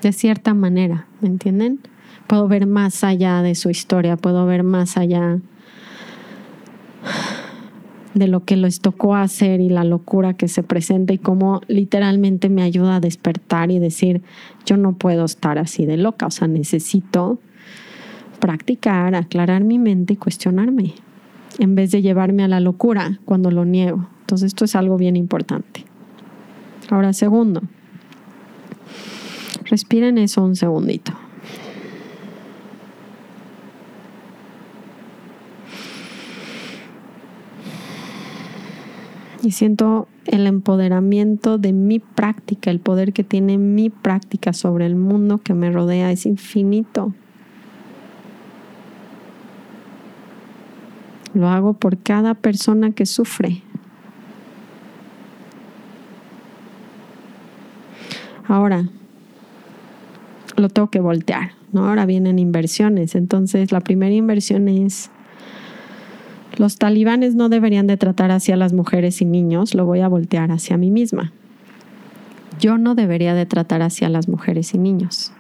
De 0.03 0.13
cierta 0.13 0.55
manera, 0.55 1.07
¿me 1.21 1.29
entienden? 1.29 1.81
Puedo 2.27 2.47
ver 2.49 2.67
más 2.67 3.05
allá 3.05 3.43
de 3.43 3.55
su 3.55 3.71
historia, 3.71 4.17
puedo 4.17 4.47
ver 4.47 4.63
más 4.63 4.97
allá 4.97 5.41
de 8.15 8.29
lo 8.29 8.45
que 8.45 8.57
les 8.57 8.81
tocó 8.81 9.15
hacer 9.15 9.61
y 9.61 9.69
la 9.69 9.85
locura 9.85 10.35
que 10.35 10.49
se 10.49 10.63
presenta 10.63 11.13
y 11.13 11.19
cómo 11.19 11.61
literalmente 11.69 12.49
me 12.49 12.63
ayuda 12.63 12.97
a 12.97 13.01
despertar 13.01 13.71
y 13.71 13.79
decir, 13.79 14.23
yo 14.67 14.77
no 14.77 14.95
puedo 14.95 15.25
estar 15.25 15.59
así 15.59 15.87
de 15.87 15.97
loca, 15.97 16.27
o 16.27 16.31
sea, 16.31 16.49
necesito 16.49 17.39
practicar, 18.41 19.15
aclarar 19.15 19.65
mi 19.65 19.79
mente 19.79 20.15
y 20.15 20.17
cuestionarme, 20.17 20.95
en 21.59 21.75
vez 21.75 21.91
de 21.91 22.03
llevarme 22.03 22.45
a 22.45 22.49
la 22.49 22.61
locura 22.61 23.19
cuando 23.25 23.51
lo 23.51 23.65
niego. 23.65 24.07
Entonces 24.21 24.49
esto 24.49 24.65
es 24.65 24.77
algo 24.77 24.97
bien 24.97 25.17
importante. 25.17 25.85
Ahora, 26.91 27.13
segundo, 27.13 27.63
Respiren 29.71 30.17
eso 30.19 30.43
un 30.43 30.57
segundito. 30.57 31.13
Y 39.43 39.53
siento 39.53 40.09
el 40.27 40.47
empoderamiento 40.47 41.59
de 41.59 41.73
mi 41.73 42.01
práctica, 42.01 42.71
el 42.71 42.81
poder 42.81 43.13
que 43.13 43.25
tiene 43.25 43.57
mi 43.57 43.89
práctica 43.89 44.53
sobre 44.53 44.87
el 44.87 44.97
mundo 44.97 45.39
que 45.39 45.55
me 45.55 45.71
rodea 45.71 46.11
es 46.11 46.27
infinito. 46.27 47.15
Lo 51.35 51.49
hago 51.49 51.75
por 51.75 51.99
cada 51.99 52.35
persona 52.35 52.91
que 52.93 53.07
sufre. 53.07 53.63
Ahora, 58.49 58.89
lo 60.59 60.69
tengo 60.69 60.91
que 60.91 61.01
voltear, 61.01 61.53
¿no? 61.73 61.89
Ahora 61.89 62.07
vienen 62.07 62.39
inversiones. 62.39 63.15
Entonces, 63.15 63.73
la 63.73 63.81
primera 63.81 64.15
inversión 64.15 64.69
es, 64.69 65.11
los 66.57 66.77
talibanes 66.77 67.35
no 67.35 67.49
deberían 67.49 67.87
de 67.87 67.97
tratar 67.97 68.31
hacia 68.31 68.57
las 68.57 68.73
mujeres 68.73 69.21
y 69.23 69.25
niños, 69.25 69.75
lo 69.75 69.87
voy 69.87 70.01
a 70.01 70.09
voltear 70.09 70.51
hacia 70.51 70.77
mí 70.77 70.91
misma. 70.91 71.33
yo 72.61 72.77
no 72.77 72.97
debería 72.97 73.35
de 73.35 73.47
tratar 73.47 73.83
así 73.83 74.05
a 74.05 74.09
las 74.09 74.29
mujeres 74.29 74.75
y 74.75 74.79
niños. 74.79 75.33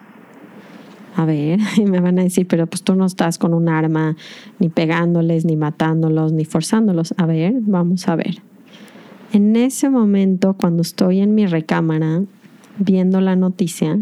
A 1.17 1.25
ver, 1.25 1.59
y 1.77 1.85
me 1.85 1.99
van 1.99 2.21
a 2.21 2.23
decir, 2.23 2.47
pero 2.47 2.69
pues 2.69 2.85
tú 2.85 2.95
no 2.95 3.05
estás 3.05 3.39
con 3.39 3.53
un 3.53 3.69
arma 3.69 4.17
ni 4.61 4.69
pegándoles, 4.69 5.45
ni 5.45 5.57
matándolos, 5.57 6.33
ni 6.33 6.45
forzándolos. 6.45 7.13
A 7.17 7.27
ver, 7.27 7.55
vamos 7.63 8.07
a 8.07 8.15
ver. 8.15 8.37
En 9.33 9.57
ese 9.57 9.91
momento, 9.91 10.55
cuando 10.55 10.83
estoy 10.83 11.19
en 11.19 11.35
mi 11.35 11.47
recámara 11.47 12.23
viendo 12.79 13.21
la 13.21 13.35
noticia, 13.35 13.99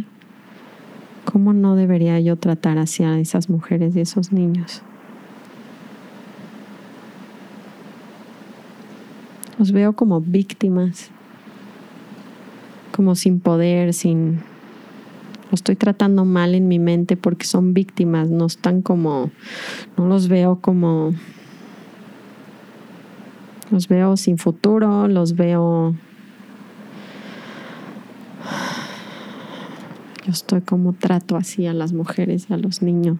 ¿cómo 1.26 1.52
no 1.52 1.76
debería 1.76 2.18
yo 2.20 2.36
tratar 2.36 2.78
hacia 2.78 3.18
esas 3.18 3.50
mujeres 3.50 3.94
y 3.94 4.00
esos 4.00 4.32
niños? 4.32 4.82
Los 9.58 9.72
veo 9.72 9.94
como 9.94 10.20
víctimas, 10.20 11.10
como 12.94 13.14
sin 13.14 13.40
poder, 13.40 13.92
sin... 13.92 14.40
Los 15.50 15.60
estoy 15.60 15.76
tratando 15.76 16.24
mal 16.24 16.54
en 16.54 16.68
mi 16.68 16.78
mente 16.78 17.16
porque 17.16 17.46
son 17.46 17.74
víctimas, 17.74 18.30
no 18.30 18.46
están 18.46 18.80
como... 18.82 19.30
No 19.96 20.06
los 20.06 20.28
veo 20.28 20.60
como... 20.60 21.12
Los 23.70 23.88
veo 23.88 24.16
sin 24.16 24.38
futuro, 24.38 25.08
los 25.08 25.34
veo... 25.36 25.94
Yo 30.26 30.32
estoy 30.32 30.60
como 30.60 30.92
trato 30.92 31.36
así 31.36 31.66
a 31.66 31.72
las 31.72 31.92
mujeres 31.92 32.48
y 32.50 32.52
a 32.52 32.56
los 32.56 32.82
niños. 32.82 33.16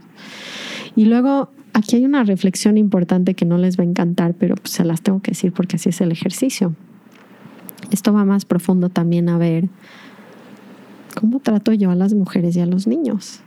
Y 0.97 1.05
luego 1.05 1.51
aquí 1.73 1.95
hay 1.95 2.05
una 2.05 2.25
reflexión 2.25 2.77
importante 2.77 3.35
que 3.35 3.45
no 3.45 3.59
les 3.59 3.79
va 3.79 3.85
a 3.85 3.87
encantar, 3.87 4.35
pero 4.35 4.57
pues 4.57 4.71
se 4.71 4.85
las 4.85 5.03
tengo 5.03 5.23
que 5.23 5.31
decir 5.31 5.53
porque 5.53 5.77
así 5.77 5.91
es 5.91 6.01
el 6.01 6.11
ejercicio. 6.11 6.75
Esto 7.93 8.13
va 8.13 8.25
más 8.25 8.45
profundo 8.45 8.89
también 8.89 9.29
a 9.29 9.39
ver 9.39 9.69
cómo 11.15 11.39
trato 11.39 11.73
yo 11.73 11.93
a 11.93 11.95
las 11.95 12.13
mujeres 12.13 12.57
y 12.57 12.61
a 12.61 12.67
los 12.67 12.89
niños. 12.89 13.39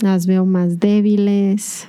Las 0.00 0.26
veo 0.26 0.44
más 0.44 0.80
débiles, 0.80 1.86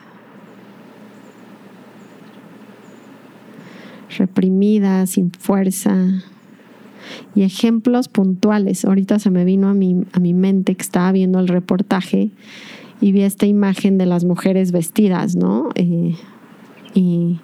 reprimidas, 4.15 5.09
sin 5.09 5.31
fuerza 5.31 5.95
y 7.35 7.43
ejemplos 7.43 8.07
puntuales. 8.07 8.85
Ahorita 8.85 9.19
se 9.19 9.31
me 9.31 9.45
vino 9.45 9.67
a 9.67 9.73
mi, 9.73 10.03
a 10.13 10.19
mi 10.19 10.33
mente 10.33 10.75
que 10.75 10.81
estaba 10.81 11.11
viendo 11.11 11.39
el 11.39 11.47
reportaje 11.47 12.31
y 13.01 13.11
vi 13.11 13.21
esta 13.21 13.45
imagen 13.45 13.97
de 13.97 14.05
las 14.05 14.23
mujeres 14.23 14.71
vestidas, 14.71 15.35
¿no? 15.35 15.69
Eh, 15.75 16.15
y, 16.93 17.39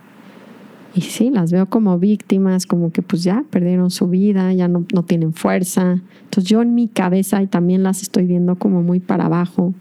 y 0.94 1.02
sí, 1.02 1.30
las 1.30 1.52
veo 1.52 1.68
como 1.68 2.00
víctimas, 2.00 2.66
como 2.66 2.92
que 2.92 3.02
pues 3.02 3.24
ya 3.24 3.44
perdieron 3.50 3.92
su 3.92 4.08
vida, 4.08 4.54
ya 4.54 4.68
no, 4.68 4.86
no 4.94 5.04
tienen 5.04 5.34
fuerza. 5.34 6.02
Entonces 6.24 6.46
yo 6.46 6.62
en 6.62 6.74
mi 6.74 6.88
cabeza 6.88 7.42
y 7.42 7.48
también 7.48 7.84
las 7.84 8.02
estoy 8.02 8.26
viendo 8.26 8.56
como 8.56 8.82
muy 8.82 9.00
para 9.00 9.26
abajo. 9.26 9.74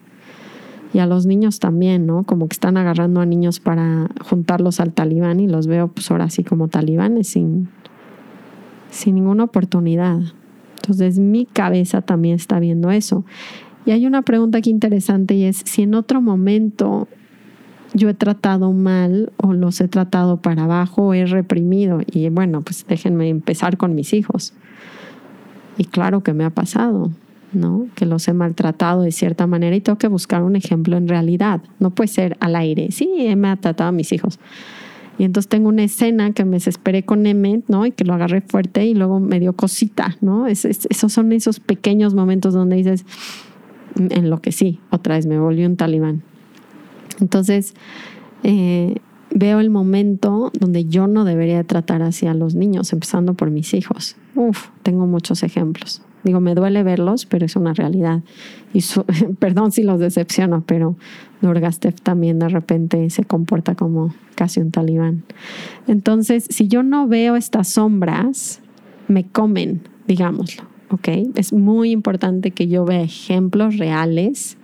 Y 0.93 0.99
a 0.99 1.07
los 1.07 1.25
niños 1.25 1.61
también, 1.61 2.05
¿no? 2.05 2.25
Como 2.25 2.49
que 2.49 2.55
están 2.55 2.77
agarrando 2.77 3.21
a 3.21 3.27
niños 3.27 3.61
para 3.61 4.11
juntarlos 4.25 4.81
al 4.81 4.93
talibán 4.93 5.39
y 5.39 5.47
los 5.47 5.69
veo 5.69 5.87
pues 5.87 6.11
ahora 6.11 6.29
sí 6.31 6.43
como 6.43 6.67
talibanes 6.67 7.29
sin, 7.29 7.69
sin 8.91 9.17
ninguna 9.17 9.45
oportunidad. 9.45 10.21
Entonces 10.77 11.19
mi 11.19 11.47
cabeza 11.47 12.03
también 12.03 12.37
está 12.37 12.59
viendo 12.59 12.91
eso. 12.91 13.25
Y 13.87 13.93
hay 13.93 14.07
una 14.07 14.23
pregunta 14.23 14.59
aquí 14.59 14.71
interesante 14.71 15.35
y 15.35 15.45
es 15.45 15.63
si 15.65 15.83
en 15.83 15.95
otro 15.95 16.21
momento 16.21 17.09
yo 17.95 18.09
he 18.09 18.15
tratado 18.15 18.73
mal 18.73 19.33
o 19.37 19.53
los 19.53 19.81
he 19.81 19.89
tratado 19.89 20.37
para 20.37 20.65
abajo 20.65 21.09
o 21.09 21.15
he 21.15 21.27
reprimido. 21.27 22.01
Y 22.11 22.29
bueno, 22.29 22.63
pues 22.63 22.87
déjenme 22.87 23.29
empezar 23.29 23.77
con 23.77 23.95
mis 23.95 24.13
hijos. 24.13 24.53
Y 25.77 25.85
claro 25.85 26.23
que 26.23 26.35
me 26.35 26.45
ha 26.45 26.51
pasado, 26.51 27.11
¿no? 27.53 27.87
Que 27.95 28.07
los 28.07 28.29
he 28.29 28.33
maltratado 28.33 29.03
de 29.03 29.13
cierta 29.13 29.47
manera 29.47 29.75
y 29.75 29.81
tengo 29.81 29.99
que 29.99 30.09
buscar 30.09 30.43
un 30.43 30.57
ejemplo 30.57 30.97
en 30.97 31.09
realidad. 31.09 31.63
No 31.79 31.91
puede 31.91 32.09
ser 32.09 32.37
al 32.41 32.55
aire. 32.57 32.91
Sí, 32.93 33.35
me 33.37 33.49
ha 33.49 33.57
tratado 33.57 33.89
a 33.89 33.93
mis 33.93 34.13
hijos. 34.13 34.39
Y 35.21 35.25
entonces 35.25 35.51
tengo 35.51 35.69
una 35.69 35.85
escena 35.85 36.33
que 36.33 36.47
me 36.47 36.53
desesperé 36.53 37.03
con 37.03 37.27
Emmett, 37.27 37.69
¿no? 37.69 37.85
Y 37.85 37.91
que 37.91 38.05
lo 38.07 38.15
agarré 38.15 38.41
fuerte 38.41 38.87
y 38.87 38.95
luego 38.95 39.21
me 39.21 39.39
dio 39.39 39.53
cosita, 39.53 40.17
¿no? 40.23 40.47
esos 40.47 41.13
son 41.13 41.33
esos 41.33 41.61
pequeños 41.61 42.15
momentos 42.15 42.55
donde 42.55 42.77
dices, 42.77 43.05
en 43.97 44.31
lo 44.31 44.41
que 44.41 44.51
sí, 44.51 44.81
otra 44.89 45.17
vez 45.17 45.27
me 45.27 45.39
volvió 45.39 45.67
un 45.67 45.77
talibán. 45.77 46.23
Entonces, 47.21 47.75
eh, 48.45 48.97
veo 49.31 49.61
el 49.61 49.69
momento 49.69 50.53
donde 50.59 50.87
yo 50.87 51.07
no 51.07 51.27
debería 51.27 51.65
tratar 51.65 52.01
así 52.01 52.27
a 52.27 52.33
los 52.33 52.55
niños, 52.55 52.91
empezando 52.95 53.35
por 53.35 53.51
mis 53.51 53.75
hijos. 53.75 54.17
Uf, 54.35 54.69
tengo 54.83 55.07
muchos 55.07 55.43
ejemplos. 55.43 56.01
Digo, 56.23 56.41
me 56.41 56.55
duele 56.55 56.83
verlos, 56.83 57.27
pero 57.27 57.47
es 57.47 57.57
una 57.57 57.73
realidad. 57.73 58.23
Y 58.73 58.83
perdón 59.39 59.73
si 59.73 59.83
los 59.83 60.01
decepciono, 60.01 60.63
pero 60.67 60.97
Nurgastev 61.41 61.95
también 61.95 62.39
de 62.39 62.49
repente 62.49 63.09
se 63.11 63.25
comporta 63.25 63.75
como 63.75 64.15
casi 64.35 64.61
un 64.61 64.71
talibán. 64.71 65.25
Entonces, 65.87 66.47
si 66.49 66.69
yo 66.69 66.83
no 66.83 67.09
veo 67.09 67.37
estas 67.37 67.69
sombras, 67.69 68.61
me 69.09 69.27
comen, 69.27 69.83
digámoslo. 70.07 70.71
¿ok? 70.91 71.09
Es 71.37 71.53
muy 71.53 71.91
importante 71.91 72.51
que 72.51 72.69
yo 72.69 72.85
vea 72.85 73.03
ejemplos 73.03 73.79
reales. 73.79 74.59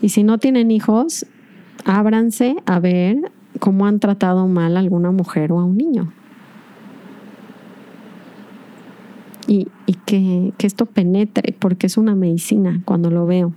Y 0.00 0.10
si 0.10 0.22
no 0.22 0.38
tienen 0.38 0.70
hijos, 0.70 1.26
ábranse 1.84 2.56
a 2.66 2.78
ver 2.78 3.32
cómo 3.58 3.86
han 3.86 4.00
tratado 4.00 4.46
mal 4.46 4.76
a 4.76 4.80
alguna 4.80 5.10
mujer 5.10 5.52
o 5.52 5.60
a 5.60 5.64
un 5.64 5.76
niño. 5.76 6.12
Y, 9.52 9.66
que, 10.06 10.52
esto 10.60 10.86
penetre, 10.86 11.56
porque 11.58 11.88
es 11.88 11.96
una 11.96 12.14
medicina 12.14 12.82
cuando 12.84 13.10
lo 13.10 13.26
veo. 13.26 13.52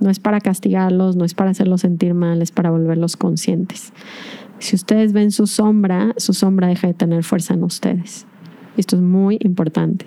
No 0.00 0.08
es 0.08 0.18
para 0.18 0.40
castigarlos, 0.40 1.16
no 1.16 1.26
es 1.26 1.34
para 1.34 1.50
hacerlos 1.50 1.82
sentir 1.82 2.14
mal, 2.14 2.40
es 2.40 2.50
para 2.50 2.70
volverlos 2.70 3.18
conscientes. 3.18 3.92
Si 4.58 4.74
ustedes 4.74 5.12
ven 5.12 5.32
su 5.32 5.46
sombra, 5.46 6.14
su 6.16 6.32
sombra 6.32 6.68
deja 6.68 6.86
de 6.86 6.94
tener 6.94 7.24
fuerza 7.24 7.52
en 7.52 7.64
ustedes. 7.64 8.26
Esto 8.78 8.96
es 8.96 9.02
muy 9.02 9.36
importante. 9.40 10.06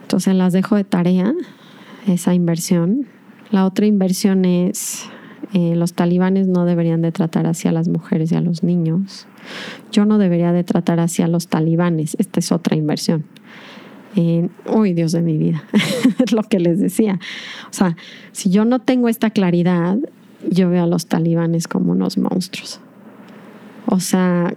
Entonces 0.00 0.34
las 0.34 0.54
dejo 0.54 0.76
de 0.76 0.84
tarea, 0.84 1.34
esa 2.06 2.32
inversión. 2.32 3.08
La 3.50 3.66
otra 3.66 3.84
inversión 3.84 4.46
es, 4.46 5.04
eh, 5.52 5.74
los 5.74 5.94
talibanes 5.94 6.46
no 6.46 6.64
deberían 6.64 7.02
de 7.02 7.12
tratar 7.12 7.46
hacia 7.46 7.72
las 7.72 7.88
mujeres 7.88 8.30
y 8.32 8.36
a 8.36 8.40
los 8.40 8.62
niños 8.62 9.26
yo 9.90 10.04
no 10.04 10.18
debería 10.18 10.52
de 10.52 10.64
tratar 10.64 11.00
así 11.00 11.22
a 11.22 11.28
los 11.28 11.48
talibanes. 11.48 12.16
Esta 12.18 12.40
es 12.40 12.52
otra 12.52 12.76
inversión. 12.76 13.24
uy, 14.14 14.92
Dios 14.92 15.12
de 15.12 15.22
mi 15.22 15.36
vida, 15.36 15.64
es 16.22 16.32
lo 16.32 16.42
que 16.42 16.60
les 16.60 16.78
decía. 16.78 17.18
O 17.68 17.72
sea, 17.72 17.96
si 18.32 18.50
yo 18.50 18.64
no 18.64 18.80
tengo 18.80 19.08
esta 19.08 19.30
claridad, 19.30 19.98
yo 20.48 20.70
veo 20.70 20.84
a 20.84 20.86
los 20.86 21.06
talibanes 21.06 21.68
como 21.68 21.92
unos 21.92 22.18
monstruos. 22.18 22.80
O 23.86 24.00
sea, 24.00 24.54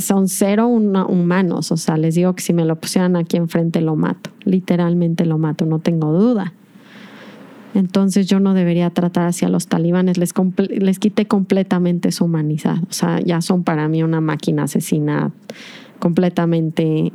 son 0.00 0.28
cero 0.28 0.68
humanos. 0.68 1.72
O 1.72 1.76
sea, 1.76 1.96
les 1.96 2.14
digo 2.14 2.34
que 2.34 2.42
si 2.42 2.52
me 2.52 2.64
lo 2.64 2.76
pusieran 2.76 3.16
aquí 3.16 3.36
enfrente 3.36 3.80
lo 3.80 3.96
mato. 3.96 4.30
Literalmente 4.44 5.24
lo 5.26 5.38
mato, 5.38 5.66
no 5.66 5.78
tengo 5.78 6.12
duda. 6.12 6.54
Entonces 7.74 8.26
yo 8.26 8.38
no 8.38 8.54
debería 8.54 8.90
tratar 8.90 9.26
hacia 9.26 9.48
los 9.48 9.66
talibanes, 9.66 10.16
les, 10.16 10.32
les 10.70 10.98
quité 10.98 11.26
completamente 11.26 12.12
su 12.12 12.24
humanidad. 12.24 12.76
O 12.88 12.92
sea, 12.92 13.20
ya 13.20 13.40
son 13.40 13.64
para 13.64 13.88
mí 13.88 14.02
una 14.02 14.20
máquina 14.20 14.64
asesina 14.64 15.32
completamente. 15.98 17.12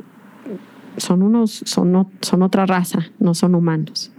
Son 0.98 1.22
unos, 1.22 1.62
son, 1.64 2.08
son 2.20 2.42
otra 2.42 2.66
raza, 2.66 3.06
no 3.18 3.34
son 3.34 3.54
humanos. 3.54 4.12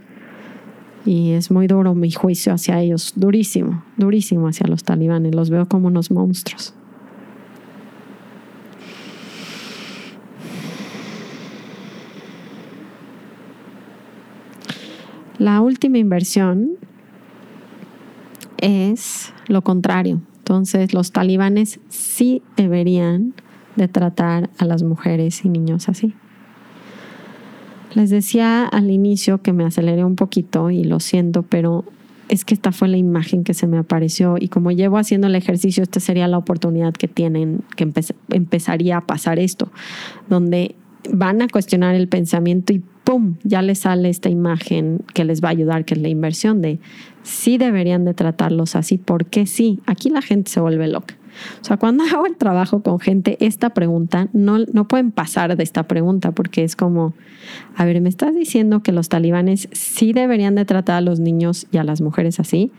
Y 1.04 1.32
es 1.32 1.50
muy 1.50 1.66
duro 1.68 1.94
mi 1.94 2.10
juicio 2.10 2.52
hacia 2.52 2.80
ellos, 2.80 3.12
durísimo, 3.14 3.84
durísimo 3.96 4.48
hacia 4.48 4.66
los 4.66 4.82
talibanes. 4.82 5.34
Los 5.34 5.48
veo 5.50 5.66
como 5.66 5.88
unos 5.88 6.10
monstruos. 6.10 6.74
La 15.42 15.60
última 15.60 15.98
inversión 15.98 16.74
es 18.58 19.32
lo 19.48 19.62
contrario. 19.62 20.20
Entonces, 20.38 20.94
los 20.94 21.10
talibanes 21.10 21.80
sí 21.88 22.42
deberían 22.56 23.34
de 23.74 23.88
tratar 23.88 24.50
a 24.58 24.66
las 24.66 24.84
mujeres 24.84 25.44
y 25.44 25.48
niños 25.48 25.88
así. 25.88 26.14
Les 27.92 28.08
decía 28.08 28.66
al 28.66 28.92
inicio 28.92 29.42
que 29.42 29.52
me 29.52 29.64
aceleré 29.64 30.04
un 30.04 30.14
poquito 30.14 30.70
y 30.70 30.84
lo 30.84 31.00
siento, 31.00 31.42
pero 31.42 31.84
es 32.28 32.44
que 32.44 32.54
esta 32.54 32.70
fue 32.70 32.86
la 32.86 32.98
imagen 32.98 33.42
que 33.42 33.52
se 33.52 33.66
me 33.66 33.78
apareció 33.78 34.36
y 34.38 34.46
como 34.46 34.70
llevo 34.70 34.96
haciendo 34.96 35.26
el 35.26 35.34
ejercicio, 35.34 35.82
esta 35.82 35.98
sería 35.98 36.28
la 36.28 36.38
oportunidad 36.38 36.92
que 36.92 37.08
tienen, 37.08 37.64
que 37.74 37.92
empezaría 38.30 38.98
a 38.98 39.06
pasar 39.08 39.40
esto, 39.40 39.72
donde 40.28 40.76
van 41.10 41.42
a 41.42 41.48
cuestionar 41.48 41.94
el 41.94 42.08
pensamiento 42.08 42.72
y 42.72 42.82
¡pum! 43.04 43.36
ya 43.42 43.62
les 43.62 43.80
sale 43.80 44.08
esta 44.08 44.28
imagen 44.28 45.00
que 45.14 45.24
les 45.24 45.42
va 45.42 45.48
a 45.48 45.52
ayudar, 45.52 45.84
que 45.84 45.94
es 45.94 46.00
la 46.00 46.08
inversión 46.08 46.62
de 46.62 46.78
sí 47.22 47.58
deberían 47.58 48.04
de 48.04 48.14
tratarlos 48.14 48.76
así, 48.76 48.98
porque 48.98 49.46
sí, 49.46 49.80
aquí 49.86 50.10
la 50.10 50.22
gente 50.22 50.50
se 50.50 50.60
vuelve 50.60 50.88
loca. 50.88 51.14
O 51.60 51.64
sea, 51.64 51.76
cuando 51.76 52.04
hago 52.12 52.26
el 52.26 52.36
trabajo 52.36 52.82
con 52.82 53.00
gente, 53.00 53.36
esta 53.40 53.70
pregunta, 53.70 54.28
no, 54.32 54.58
no 54.72 54.88
pueden 54.88 55.10
pasar 55.12 55.56
de 55.56 55.62
esta 55.62 55.84
pregunta 55.84 56.32
porque 56.32 56.64
es 56.64 56.76
como, 56.76 57.14
a 57.76 57.84
ver, 57.84 58.00
¿me 58.00 58.08
estás 58.08 58.34
diciendo 58.34 58.82
que 58.82 58.92
los 58.92 59.08
talibanes 59.08 59.68
sí 59.72 60.12
deberían 60.12 60.54
de 60.54 60.64
tratar 60.64 60.96
a 60.96 61.00
los 61.00 61.20
niños 61.20 61.66
y 61.72 61.78
a 61.78 61.84
las 61.84 62.00
mujeres 62.00 62.40
así? 62.40 62.70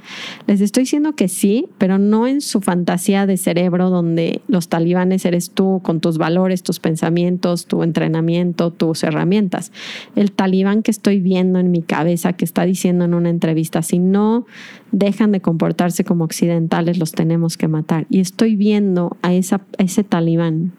Les 0.47 0.61
estoy 0.61 0.83
diciendo 0.83 1.15
que 1.15 1.27
sí, 1.27 1.67
pero 1.77 1.97
no 1.97 2.27
en 2.27 2.41
su 2.41 2.61
fantasía 2.61 3.25
de 3.25 3.37
cerebro 3.37 3.89
donde 3.89 4.41
los 4.47 4.69
talibanes 4.69 5.25
eres 5.25 5.51
tú 5.51 5.81
con 5.83 5.99
tus 5.99 6.17
valores, 6.17 6.63
tus 6.63 6.79
pensamientos, 6.79 7.65
tu 7.65 7.83
entrenamiento, 7.83 8.71
tus 8.71 9.03
herramientas. 9.03 9.71
El 10.15 10.31
talibán 10.31 10.83
que 10.83 10.91
estoy 10.91 11.19
viendo 11.19 11.59
en 11.59 11.71
mi 11.71 11.81
cabeza, 11.81 12.33
que 12.33 12.45
está 12.45 12.63
diciendo 12.63 13.05
en 13.05 13.13
una 13.13 13.29
entrevista, 13.29 13.81
si 13.81 13.99
no 13.99 14.45
dejan 14.91 15.31
de 15.31 15.41
comportarse 15.41 16.03
como 16.03 16.23
occidentales, 16.23 16.99
los 16.99 17.13
tenemos 17.13 17.57
que 17.57 17.67
matar. 17.67 18.05
Y 18.09 18.19
estoy 18.19 18.42
viendo 18.56 19.17
a, 19.21 19.34
esa, 19.34 19.62
ese 19.77 20.03
talibán. 20.03 20.73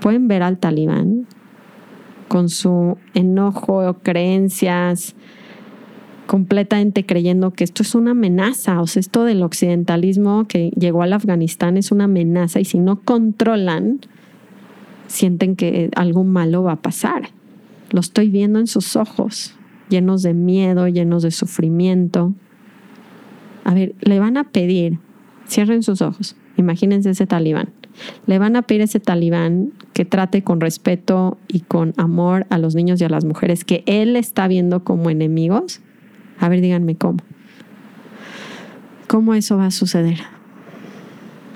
Pueden 0.00 0.28
ver 0.28 0.42
al 0.42 0.58
talibán 0.58 1.26
con 2.28 2.48
su 2.48 2.96
enojo 3.14 3.86
o 3.86 3.94
creencias, 3.98 5.14
completamente 6.26 7.04
creyendo 7.04 7.50
que 7.52 7.62
esto 7.62 7.82
es 7.82 7.94
una 7.94 8.12
amenaza, 8.12 8.80
o 8.80 8.86
sea, 8.86 9.00
esto 9.00 9.24
del 9.24 9.42
occidentalismo 9.42 10.46
que 10.48 10.70
llegó 10.70 11.02
al 11.02 11.12
Afganistán 11.12 11.76
es 11.76 11.92
una 11.92 12.04
amenaza 12.04 12.58
y 12.58 12.64
si 12.64 12.78
no 12.78 13.00
controlan, 13.02 14.00
sienten 15.08 15.56
que 15.56 15.90
algo 15.94 16.24
malo 16.24 16.62
va 16.62 16.72
a 16.72 16.80
pasar. 16.80 17.28
Lo 17.90 18.00
estoy 18.00 18.30
viendo 18.30 18.58
en 18.58 18.66
sus 18.66 18.96
ojos, 18.96 19.54
llenos 19.90 20.22
de 20.22 20.32
miedo, 20.32 20.88
llenos 20.88 21.22
de 21.22 21.30
sufrimiento. 21.30 22.32
A 23.64 23.74
ver, 23.74 23.94
le 24.00 24.18
van 24.18 24.38
a 24.38 24.44
pedir, 24.44 24.98
cierren 25.46 25.82
sus 25.82 26.02
ojos, 26.02 26.36
imagínense 26.56 27.10
ese 27.10 27.26
talibán. 27.26 27.70
Le 28.26 28.38
van 28.38 28.56
a 28.56 28.62
pedir 28.62 28.82
a 28.82 28.84
ese 28.84 29.00
talibán 29.00 29.72
que 29.92 30.04
trate 30.04 30.42
con 30.42 30.60
respeto 30.60 31.38
y 31.48 31.60
con 31.60 31.92
amor 31.96 32.46
a 32.50 32.58
los 32.58 32.74
niños 32.74 33.00
y 33.00 33.04
a 33.04 33.08
las 33.08 33.24
mujeres 33.24 33.64
que 33.64 33.82
él 33.86 34.16
está 34.16 34.48
viendo 34.48 34.82
como 34.82 35.10
enemigos. 35.10 35.80
A 36.38 36.48
ver, 36.48 36.60
díganme 36.60 36.96
cómo. 36.96 37.18
¿Cómo 39.06 39.34
eso 39.34 39.58
va 39.58 39.66
a 39.66 39.70
suceder? 39.70 40.20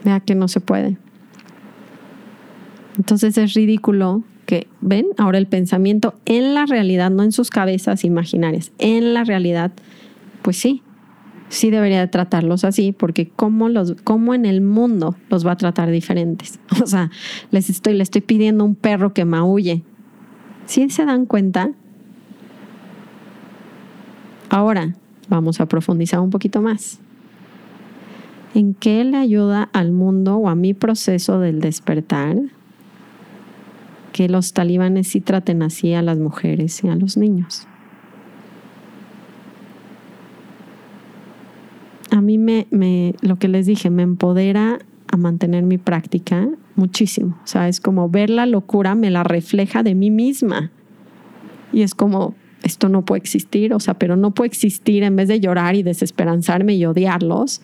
Vea 0.05 0.21
que 0.21 0.35
no 0.35 0.47
se 0.47 0.61
puede. 0.61 0.99
Entonces 2.99 3.37
es 3.39 3.55
ridículo 3.55 4.23
que, 4.47 4.69
¿ven? 4.81 5.07
Ahora 5.19 5.39
el 5.39 5.47
pensamiento 5.47 6.15
en 6.25 6.55
la 6.55 6.67
realidad, 6.67 7.11
no 7.11 7.23
en 7.23 7.33
sus 7.33 7.51
cabezas 7.51 8.05
imaginarias, 8.05 8.73
en 8.79 9.15
la 9.15 9.25
realidad, 9.25 9.73
pues 10.43 10.57
sí, 10.57 10.83
sí 11.49 11.71
debería 11.71 12.01
de 12.01 12.09
tratarlos 12.09 12.65
así, 12.65 12.93
porque 12.93 13.29
¿cómo, 13.29 13.69
los, 13.69 13.95
cómo 14.05 14.35
en 14.35 14.45
el 14.45 14.61
mundo 14.61 15.17
los 15.31 15.47
va 15.47 15.53
a 15.53 15.57
tratar 15.57 15.91
diferentes? 15.91 16.59
O 16.83 16.87
sea, 16.87 17.11
les 17.51 17.71
estoy, 17.71 17.95
le 17.95 18.03
estoy 18.03 18.21
pidiendo 18.21 18.65
un 18.65 18.75
perro 18.75 19.13
que 19.13 19.25
maulle. 19.25 19.83
¿Sí 20.67 20.89
se 20.91 21.05
dan 21.05 21.27
cuenta? 21.27 21.71
Ahora 24.51 24.95
vamos 25.29 25.61
a 25.61 25.67
profundizar 25.67 26.21
un 26.21 26.31
poquito 26.31 26.63
más. 26.63 27.01
¿En 28.55 28.75
qué 28.75 29.05
le 29.05 29.17
ayuda 29.17 29.69
al 29.73 29.93
mundo 29.93 30.37
o 30.37 30.49
a 30.49 30.55
mi 30.55 30.75
proceso 30.75 31.41
del 31.41 31.61
despertar 31.61 32.37
que 34.13 34.29
los 34.29 34.53
talibanes 34.53 35.09
sí 35.09 35.21
traten 35.21 35.63
así 35.63 35.93
a 35.93 36.03
las 36.03 36.19
mujeres 36.19 36.83
y 36.83 36.89
a 36.89 36.95
los 36.95 37.17
niños? 37.17 37.67
A 42.17 42.23
mí 42.23 42.39
me, 42.39 42.67
me, 42.71 43.15
lo 43.21 43.37
que 43.37 43.49
les 43.49 43.67
dije, 43.67 43.91
me 43.91 44.03
empodera 44.03 44.79
a 45.09 45.17
mantener 45.17 45.65
mi 45.65 45.79
práctica 45.79 46.49
muchísimo. 46.75 47.39
O 47.45 47.47
sea, 47.47 47.69
es 47.69 47.81
como 47.81 48.09
ver 48.09 48.31
la 48.31 48.47
locura, 48.47 48.95
me 48.95 49.11
la 49.11 49.23
refleja 49.23 49.83
de 49.83 49.95
mí 49.95 50.11
misma. 50.11 50.71
Y 51.73 51.83
es 51.83 51.95
como, 51.95 52.35
esto 52.63 52.89
no 52.89 53.05
puede 53.05 53.21
existir, 53.21 53.75
o 53.75 53.81
sea, 53.81 53.95
pero 53.95 54.17
no 54.17 54.33
puede 54.33 54.49
existir 54.49 55.03
en 55.03 55.15
vez 55.17 55.29
de 55.29 55.41
llorar 55.41 55.77
y 55.77 55.83
desesperanzarme 55.83 56.75
y 56.75 56.87
odiarlos. 56.87 57.61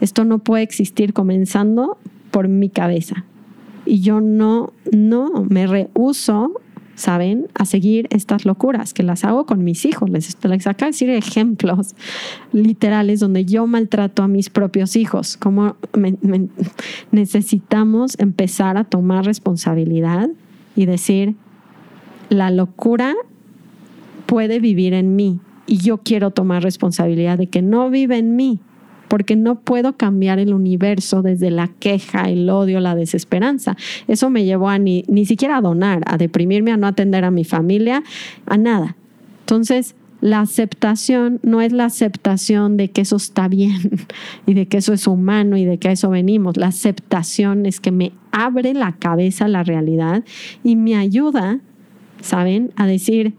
Esto 0.00 0.24
no 0.24 0.38
puede 0.38 0.62
existir 0.62 1.14
comenzando 1.14 1.96
por 2.30 2.48
mi 2.48 2.68
cabeza. 2.68 3.24
Y 3.86 4.00
yo 4.00 4.20
no, 4.20 4.72
no, 4.92 5.46
me 5.48 5.66
rehuso 5.66 6.60
¿saben? 6.94 7.48
A 7.54 7.64
seguir 7.64 8.06
estas 8.10 8.44
locuras 8.44 8.94
que 8.94 9.02
las 9.02 9.24
hago 9.24 9.46
con 9.46 9.64
mis 9.64 9.84
hijos. 9.84 10.10
Les, 10.10 10.36
les 10.42 10.66
acabo 10.66 10.86
de 10.86 10.92
decir 10.92 11.10
ejemplos 11.10 11.94
literales 12.52 13.20
donde 13.20 13.44
yo 13.44 13.66
maltrato 13.66 14.22
a 14.22 14.28
mis 14.28 14.50
propios 14.50 14.96
hijos. 14.96 15.36
Como 15.36 15.76
necesitamos 17.10 18.18
empezar 18.18 18.76
a 18.76 18.84
tomar 18.84 19.24
responsabilidad 19.24 20.28
y 20.76 20.86
decir, 20.86 21.34
la 22.28 22.50
locura 22.50 23.14
puede 24.26 24.60
vivir 24.60 24.94
en 24.94 25.16
mí 25.16 25.40
y 25.66 25.78
yo 25.78 25.98
quiero 25.98 26.30
tomar 26.30 26.62
responsabilidad 26.62 27.38
de 27.38 27.48
que 27.48 27.62
no 27.62 27.90
vive 27.90 28.18
en 28.18 28.36
mí 28.36 28.60
porque 29.08 29.36
no 29.36 29.60
puedo 29.60 29.96
cambiar 29.96 30.38
el 30.38 30.54
universo 30.54 31.22
desde 31.22 31.50
la 31.50 31.68
queja, 31.68 32.28
el 32.28 32.48
odio, 32.50 32.80
la 32.80 32.94
desesperanza. 32.94 33.76
Eso 34.08 34.30
me 34.30 34.44
llevó 34.44 34.68
a 34.68 34.78
ni, 34.78 35.04
ni 35.08 35.26
siquiera 35.26 35.58
a 35.58 35.60
donar, 35.60 36.02
a 36.06 36.16
deprimirme, 36.16 36.72
a 36.72 36.76
no 36.76 36.86
atender 36.86 37.24
a 37.24 37.30
mi 37.30 37.44
familia, 37.44 38.02
a 38.46 38.56
nada. 38.56 38.96
Entonces, 39.40 39.94
la 40.20 40.40
aceptación 40.40 41.38
no 41.42 41.60
es 41.60 41.72
la 41.72 41.84
aceptación 41.84 42.78
de 42.78 42.90
que 42.90 43.02
eso 43.02 43.16
está 43.16 43.46
bien 43.46 44.06
y 44.46 44.54
de 44.54 44.66
que 44.66 44.78
eso 44.78 44.94
es 44.94 45.06
humano 45.06 45.58
y 45.58 45.66
de 45.66 45.78
que 45.78 45.88
a 45.88 45.92
eso 45.92 46.08
venimos. 46.08 46.56
La 46.56 46.68
aceptación 46.68 47.66
es 47.66 47.78
que 47.78 47.92
me 47.92 48.12
abre 48.32 48.72
la 48.72 48.92
cabeza 48.92 49.48
la 49.48 49.64
realidad 49.64 50.24
y 50.62 50.76
me 50.76 50.96
ayuda, 50.96 51.60
¿saben?, 52.22 52.72
a 52.76 52.86
decir, 52.86 53.34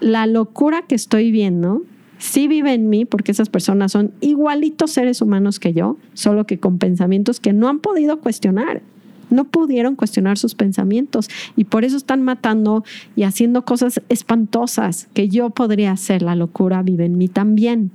la 0.00 0.28
locura 0.28 0.82
que 0.82 0.94
estoy 0.94 1.32
viendo 1.32 1.82
sí 2.18 2.48
vive 2.48 2.74
en 2.74 2.88
mí 2.90 3.04
porque 3.04 3.32
esas 3.32 3.48
personas 3.48 3.92
son 3.92 4.12
igualitos 4.20 4.90
seres 4.90 5.22
humanos 5.22 5.58
que 5.58 5.72
yo, 5.72 5.96
solo 6.14 6.46
que 6.46 6.58
con 6.58 6.78
pensamientos 6.78 7.40
que 7.40 7.52
no 7.52 7.68
han 7.68 7.78
podido 7.78 8.20
cuestionar. 8.20 8.82
No 9.30 9.44
pudieron 9.44 9.94
cuestionar 9.94 10.38
sus 10.38 10.54
pensamientos 10.54 11.28
y 11.54 11.64
por 11.64 11.84
eso 11.84 11.96
están 11.98 12.22
matando 12.22 12.84
y 13.14 13.24
haciendo 13.24 13.64
cosas 13.64 14.00
espantosas 14.08 15.08
que 15.12 15.28
yo 15.28 15.50
podría 15.50 15.92
hacer. 15.92 16.22
La 16.22 16.34
locura 16.34 16.82
vive 16.82 17.04
en 17.04 17.18
mí 17.18 17.28
también, 17.28 17.90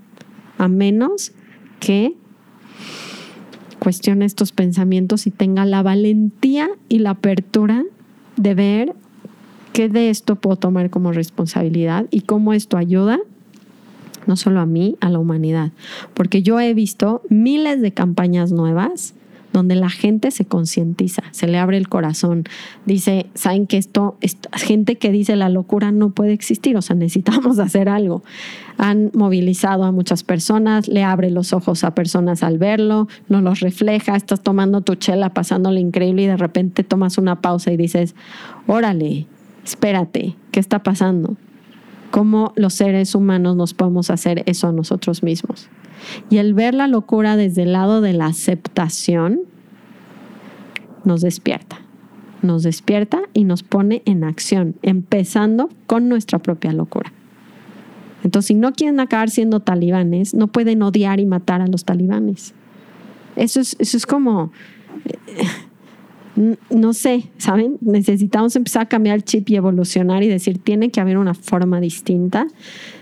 a 0.59 0.67
menos 0.67 1.31
que 1.79 2.13
cuestione 3.79 4.25
estos 4.25 4.51
pensamientos 4.51 5.27
y 5.27 5.31
tenga 5.31 5.65
la 5.65 5.81
valentía 5.81 6.69
y 6.87 6.99
la 6.99 7.11
apertura 7.11 7.83
de 8.37 8.53
ver 8.53 8.95
qué 9.73 9.89
de 9.89 10.11
esto 10.11 10.35
puedo 10.35 10.55
tomar 10.55 10.91
como 10.91 11.11
responsabilidad 11.11 12.05
y 12.11 12.21
cómo 12.21 12.53
esto 12.53 12.77
ayuda 12.77 13.19
no 14.27 14.35
solo 14.35 14.59
a 14.59 14.65
mí, 14.65 14.95
a 15.01 15.09
la 15.09 15.19
humanidad. 15.19 15.71
Porque 16.13 16.41
yo 16.41 16.59
he 16.59 16.73
visto 16.73 17.21
miles 17.29 17.81
de 17.81 17.91
campañas 17.93 18.51
nuevas 18.51 19.13
donde 19.53 19.75
la 19.75 19.89
gente 19.89 20.31
se 20.31 20.45
concientiza, 20.45 21.23
se 21.31 21.47
le 21.47 21.59
abre 21.59 21.77
el 21.77 21.87
corazón, 21.87 22.43
dice, 22.85 23.27
saben 23.35 23.67
que 23.67 23.77
esto, 23.77 24.17
gente 24.51 24.97
que 24.97 25.11
dice 25.11 25.35
la 25.35 25.47
locura 25.47 25.91
no 25.91 26.09
puede 26.09 26.33
existir, 26.33 26.75
o 26.75 26.81
sea, 26.81 26.95
necesitamos 27.03 27.59
hacer 27.59 27.87
algo. 27.87 28.23
Han 28.77 29.11
movilizado 29.13 29.83
a 29.83 29.91
muchas 29.91 30.23
personas, 30.23 30.87
le 30.87 31.03
abre 31.03 31.29
los 31.29 31.53
ojos 31.53 31.83
a 31.83 31.93
personas 31.93 32.41
al 32.41 32.57
verlo, 32.57 33.07
no 33.29 33.41
los 33.41 33.59
refleja, 33.59 34.15
estás 34.15 34.41
tomando 34.41 34.81
tu 34.81 34.95
chela, 34.95 35.29
pasándole 35.29 35.79
increíble 35.79 36.23
y 36.23 36.27
de 36.27 36.37
repente 36.37 36.83
tomas 36.83 37.19
una 37.19 37.39
pausa 37.39 37.71
y 37.71 37.77
dices, 37.77 38.15
órale, 38.65 39.27
espérate, 39.63 40.35
¿qué 40.51 40.59
está 40.59 40.81
pasando? 40.81 41.37
Cómo 42.13 42.53
los 42.55 42.75
seres 42.75 43.15
humanos 43.15 43.55
nos 43.55 43.73
podemos 43.73 44.11
hacer 44.11 44.43
eso 44.45 44.67
a 44.67 44.71
nosotros 44.71 45.23
mismos. 45.23 45.67
Y 46.29 46.37
el 46.37 46.53
ver 46.53 46.75
la 46.75 46.87
locura 46.87 47.35
desde 47.37 47.63
el 47.63 47.73
lado 47.73 48.01
de 48.01 48.13
la 48.13 48.27
aceptación 48.27 49.39
nos 51.05 51.21
despierta. 51.21 51.79
Nos 52.43 52.61
despierta 52.61 53.23
y 53.33 53.45
nos 53.45 53.63
pone 53.63 54.03
en 54.05 54.23
acción, 54.23 54.75
empezando 54.83 55.69
con 55.87 56.07
nuestra 56.07 56.37
propia 56.37 56.71
locura. 56.71 57.11
Entonces, 58.23 58.49
si 58.49 58.53
no 58.53 58.73
quieren 58.73 58.99
acabar 58.99 59.31
siendo 59.31 59.61
talibanes, 59.61 60.35
no 60.35 60.49
pueden 60.49 60.83
odiar 60.83 61.19
y 61.19 61.25
matar 61.25 61.63
a 61.63 61.67
los 61.67 61.83
talibanes. 61.83 62.53
Eso 63.35 63.59
es, 63.59 63.75
eso 63.79 63.97
es 63.97 64.05
como 64.05 64.51
no 66.35 66.93
sé, 66.93 67.29
¿saben? 67.37 67.77
Necesitamos 67.81 68.55
empezar 68.55 68.83
a 68.83 68.85
cambiar 68.87 69.17
el 69.17 69.23
chip 69.23 69.49
y 69.49 69.55
evolucionar 69.55 70.23
y 70.23 70.27
decir, 70.27 70.57
tiene 70.57 70.89
que 70.89 70.99
haber 70.99 71.17
una 71.17 71.33
forma 71.33 71.79
distinta 71.79 72.47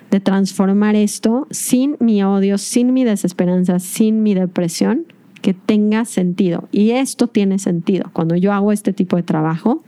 de 0.09 0.19
transformar 0.19 0.95
esto 0.95 1.47
sin 1.49 1.95
mi 1.99 2.21
odio, 2.23 2.57
sin 2.57 2.93
mi 2.93 3.05
desesperanza, 3.05 3.79
sin 3.79 4.23
mi 4.23 4.33
depresión, 4.33 5.05
que 5.41 5.53
tenga 5.53 6.05
sentido. 6.05 6.67
Y 6.71 6.91
esto 6.91 7.27
tiene 7.27 7.59
sentido. 7.59 8.09
Cuando 8.13 8.35
yo 8.35 8.51
hago 8.51 8.73
este 8.73 8.91
tipo 8.91 9.15
de 9.15 9.23
trabajo, 9.23 9.83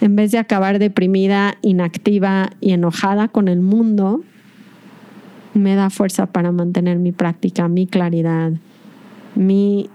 en 0.00 0.16
vez 0.16 0.32
de 0.32 0.38
acabar 0.38 0.78
deprimida, 0.78 1.56
inactiva 1.62 2.50
y 2.60 2.72
enojada 2.72 3.28
con 3.28 3.48
el 3.48 3.60
mundo, 3.60 4.22
me 5.54 5.74
da 5.74 5.90
fuerza 5.90 6.26
para 6.26 6.52
mantener 6.52 6.98
mi 6.98 7.12
práctica, 7.12 7.68
mi 7.68 7.86
claridad, 7.86 8.52
mi 9.34 9.88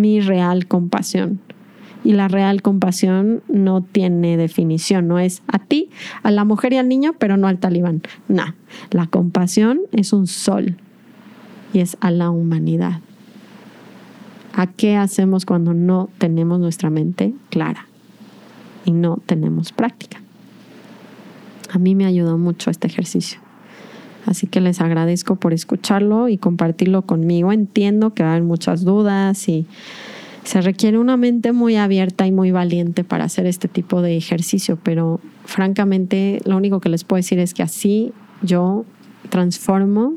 mi 0.00 0.20
real 0.20 0.66
compasión. 0.66 1.40
Y 2.04 2.12
la 2.12 2.28
real 2.28 2.62
compasión 2.62 3.42
no 3.48 3.82
tiene 3.82 4.36
definición, 4.36 5.08
no 5.08 5.18
es 5.18 5.42
a 5.48 5.58
ti, 5.58 5.90
a 6.22 6.30
la 6.30 6.44
mujer 6.44 6.72
y 6.72 6.76
al 6.76 6.88
niño, 6.88 7.14
pero 7.18 7.36
no 7.36 7.48
al 7.48 7.58
talibán. 7.58 8.02
No, 8.28 8.44
la 8.90 9.06
compasión 9.06 9.80
es 9.90 10.12
un 10.12 10.28
sol 10.28 10.76
y 11.72 11.80
es 11.80 11.96
a 12.00 12.10
la 12.12 12.30
humanidad. 12.30 13.00
¿A 14.52 14.68
qué 14.68 14.96
hacemos 14.96 15.44
cuando 15.44 15.74
no 15.74 16.08
tenemos 16.18 16.60
nuestra 16.60 16.90
mente 16.90 17.34
clara 17.50 17.86
y 18.84 18.92
no 18.92 19.18
tenemos 19.26 19.72
práctica? 19.72 20.22
A 21.72 21.78
mí 21.78 21.94
me 21.94 22.06
ayudó 22.06 22.38
mucho 22.38 22.70
este 22.70 22.86
ejercicio. 22.86 23.45
Así 24.26 24.48
que 24.48 24.60
les 24.60 24.80
agradezco 24.80 25.36
por 25.36 25.52
escucharlo 25.52 26.28
y 26.28 26.36
compartirlo 26.36 27.02
conmigo. 27.02 27.52
Entiendo 27.52 28.12
que 28.12 28.24
hay 28.24 28.42
muchas 28.42 28.84
dudas 28.84 29.48
y 29.48 29.66
se 30.42 30.60
requiere 30.60 30.98
una 30.98 31.16
mente 31.16 31.52
muy 31.52 31.76
abierta 31.76 32.26
y 32.26 32.32
muy 32.32 32.50
valiente 32.50 33.04
para 33.04 33.24
hacer 33.24 33.46
este 33.46 33.68
tipo 33.68 34.02
de 34.02 34.16
ejercicio, 34.16 34.78
pero 34.82 35.20
francamente 35.44 36.40
lo 36.44 36.56
único 36.56 36.80
que 36.80 36.88
les 36.88 37.04
puedo 37.04 37.18
decir 37.18 37.38
es 37.38 37.54
que 37.54 37.62
así 37.62 38.12
yo 38.42 38.84
transformo 39.28 40.14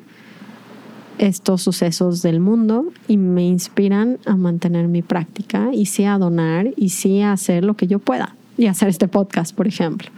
estos 1.18 1.62
sucesos 1.62 2.22
del 2.22 2.39
mundo 2.39 2.86
y 3.07 3.18
me 3.18 3.45
inspiran 3.45 4.20
a 4.26 4.36
mantener 4.36 4.88
mi 4.88 5.01
práctica 5.01 5.70
y 5.74 5.86
sí 5.86 6.05
a 6.05 6.18
donar 6.18 6.70
y 6.78 6.89
sí 6.89 7.22
a 7.22 7.34
hacer 7.34 7.64
lo 7.64 7.76
que 7.76 7.88
yo 7.88 7.99
pueda 7.99 8.36
y 8.57 8.68
hacer 8.68 8.88
este 8.88 9.07
podcast, 9.07 9.55
por 9.55 9.68
ejemplo, 9.68 10.10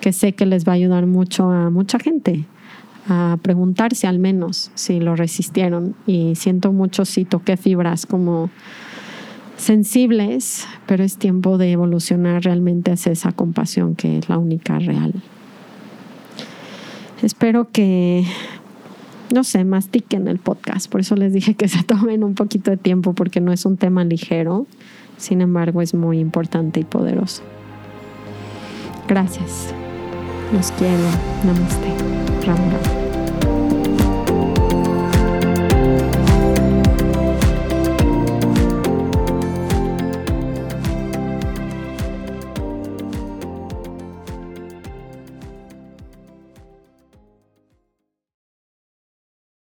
que 0.00 0.12
sé 0.12 0.32
que 0.32 0.46
les 0.46 0.66
va 0.66 0.72
a 0.72 0.76
ayudar 0.76 1.06
mucho 1.06 1.50
a 1.50 1.70
mucha 1.70 1.98
gente 1.98 2.44
a 3.08 3.38
preguntarse 3.42 4.06
al 4.06 4.18
menos 4.18 4.70
si 4.74 5.00
lo 5.00 5.16
resistieron 5.16 5.94
y 6.06 6.34
siento 6.34 6.72
mucho 6.72 7.04
si 7.04 7.24
toqué 7.24 7.56
fibras 7.56 8.06
como 8.06 8.50
sensibles, 9.56 10.66
pero 10.86 11.02
es 11.02 11.16
tiempo 11.16 11.58
de 11.58 11.72
evolucionar 11.72 12.44
realmente 12.44 12.92
hacia 12.92 13.12
esa 13.12 13.32
compasión 13.32 13.96
que 13.96 14.18
es 14.18 14.28
la 14.28 14.38
única 14.38 14.78
real. 14.78 15.14
Espero 17.22 17.68
que 17.72 18.24
no 19.32 19.44
sé, 19.44 19.64
mastiquen 19.64 20.28
el 20.28 20.38
podcast. 20.38 20.90
Por 20.90 21.00
eso 21.00 21.16
les 21.16 21.32
dije 21.32 21.54
que 21.54 21.68
se 21.68 21.82
tomen 21.86 22.24
un 22.24 22.34
poquito 22.34 22.70
de 22.70 22.76
tiempo 22.76 23.14
porque 23.14 23.40
no 23.40 23.52
es 23.52 23.66
un 23.66 23.76
tema 23.76 24.04
ligero. 24.04 24.66
Sin 25.16 25.40
embargo, 25.40 25.82
es 25.82 25.94
muy 25.94 26.18
importante 26.20 26.80
y 26.80 26.84
poderoso. 26.84 27.42
Gracias. 29.08 29.74
Los 30.52 30.70
quiero. 30.72 31.04
Namaste. 31.44 31.88
Ram 32.46 32.97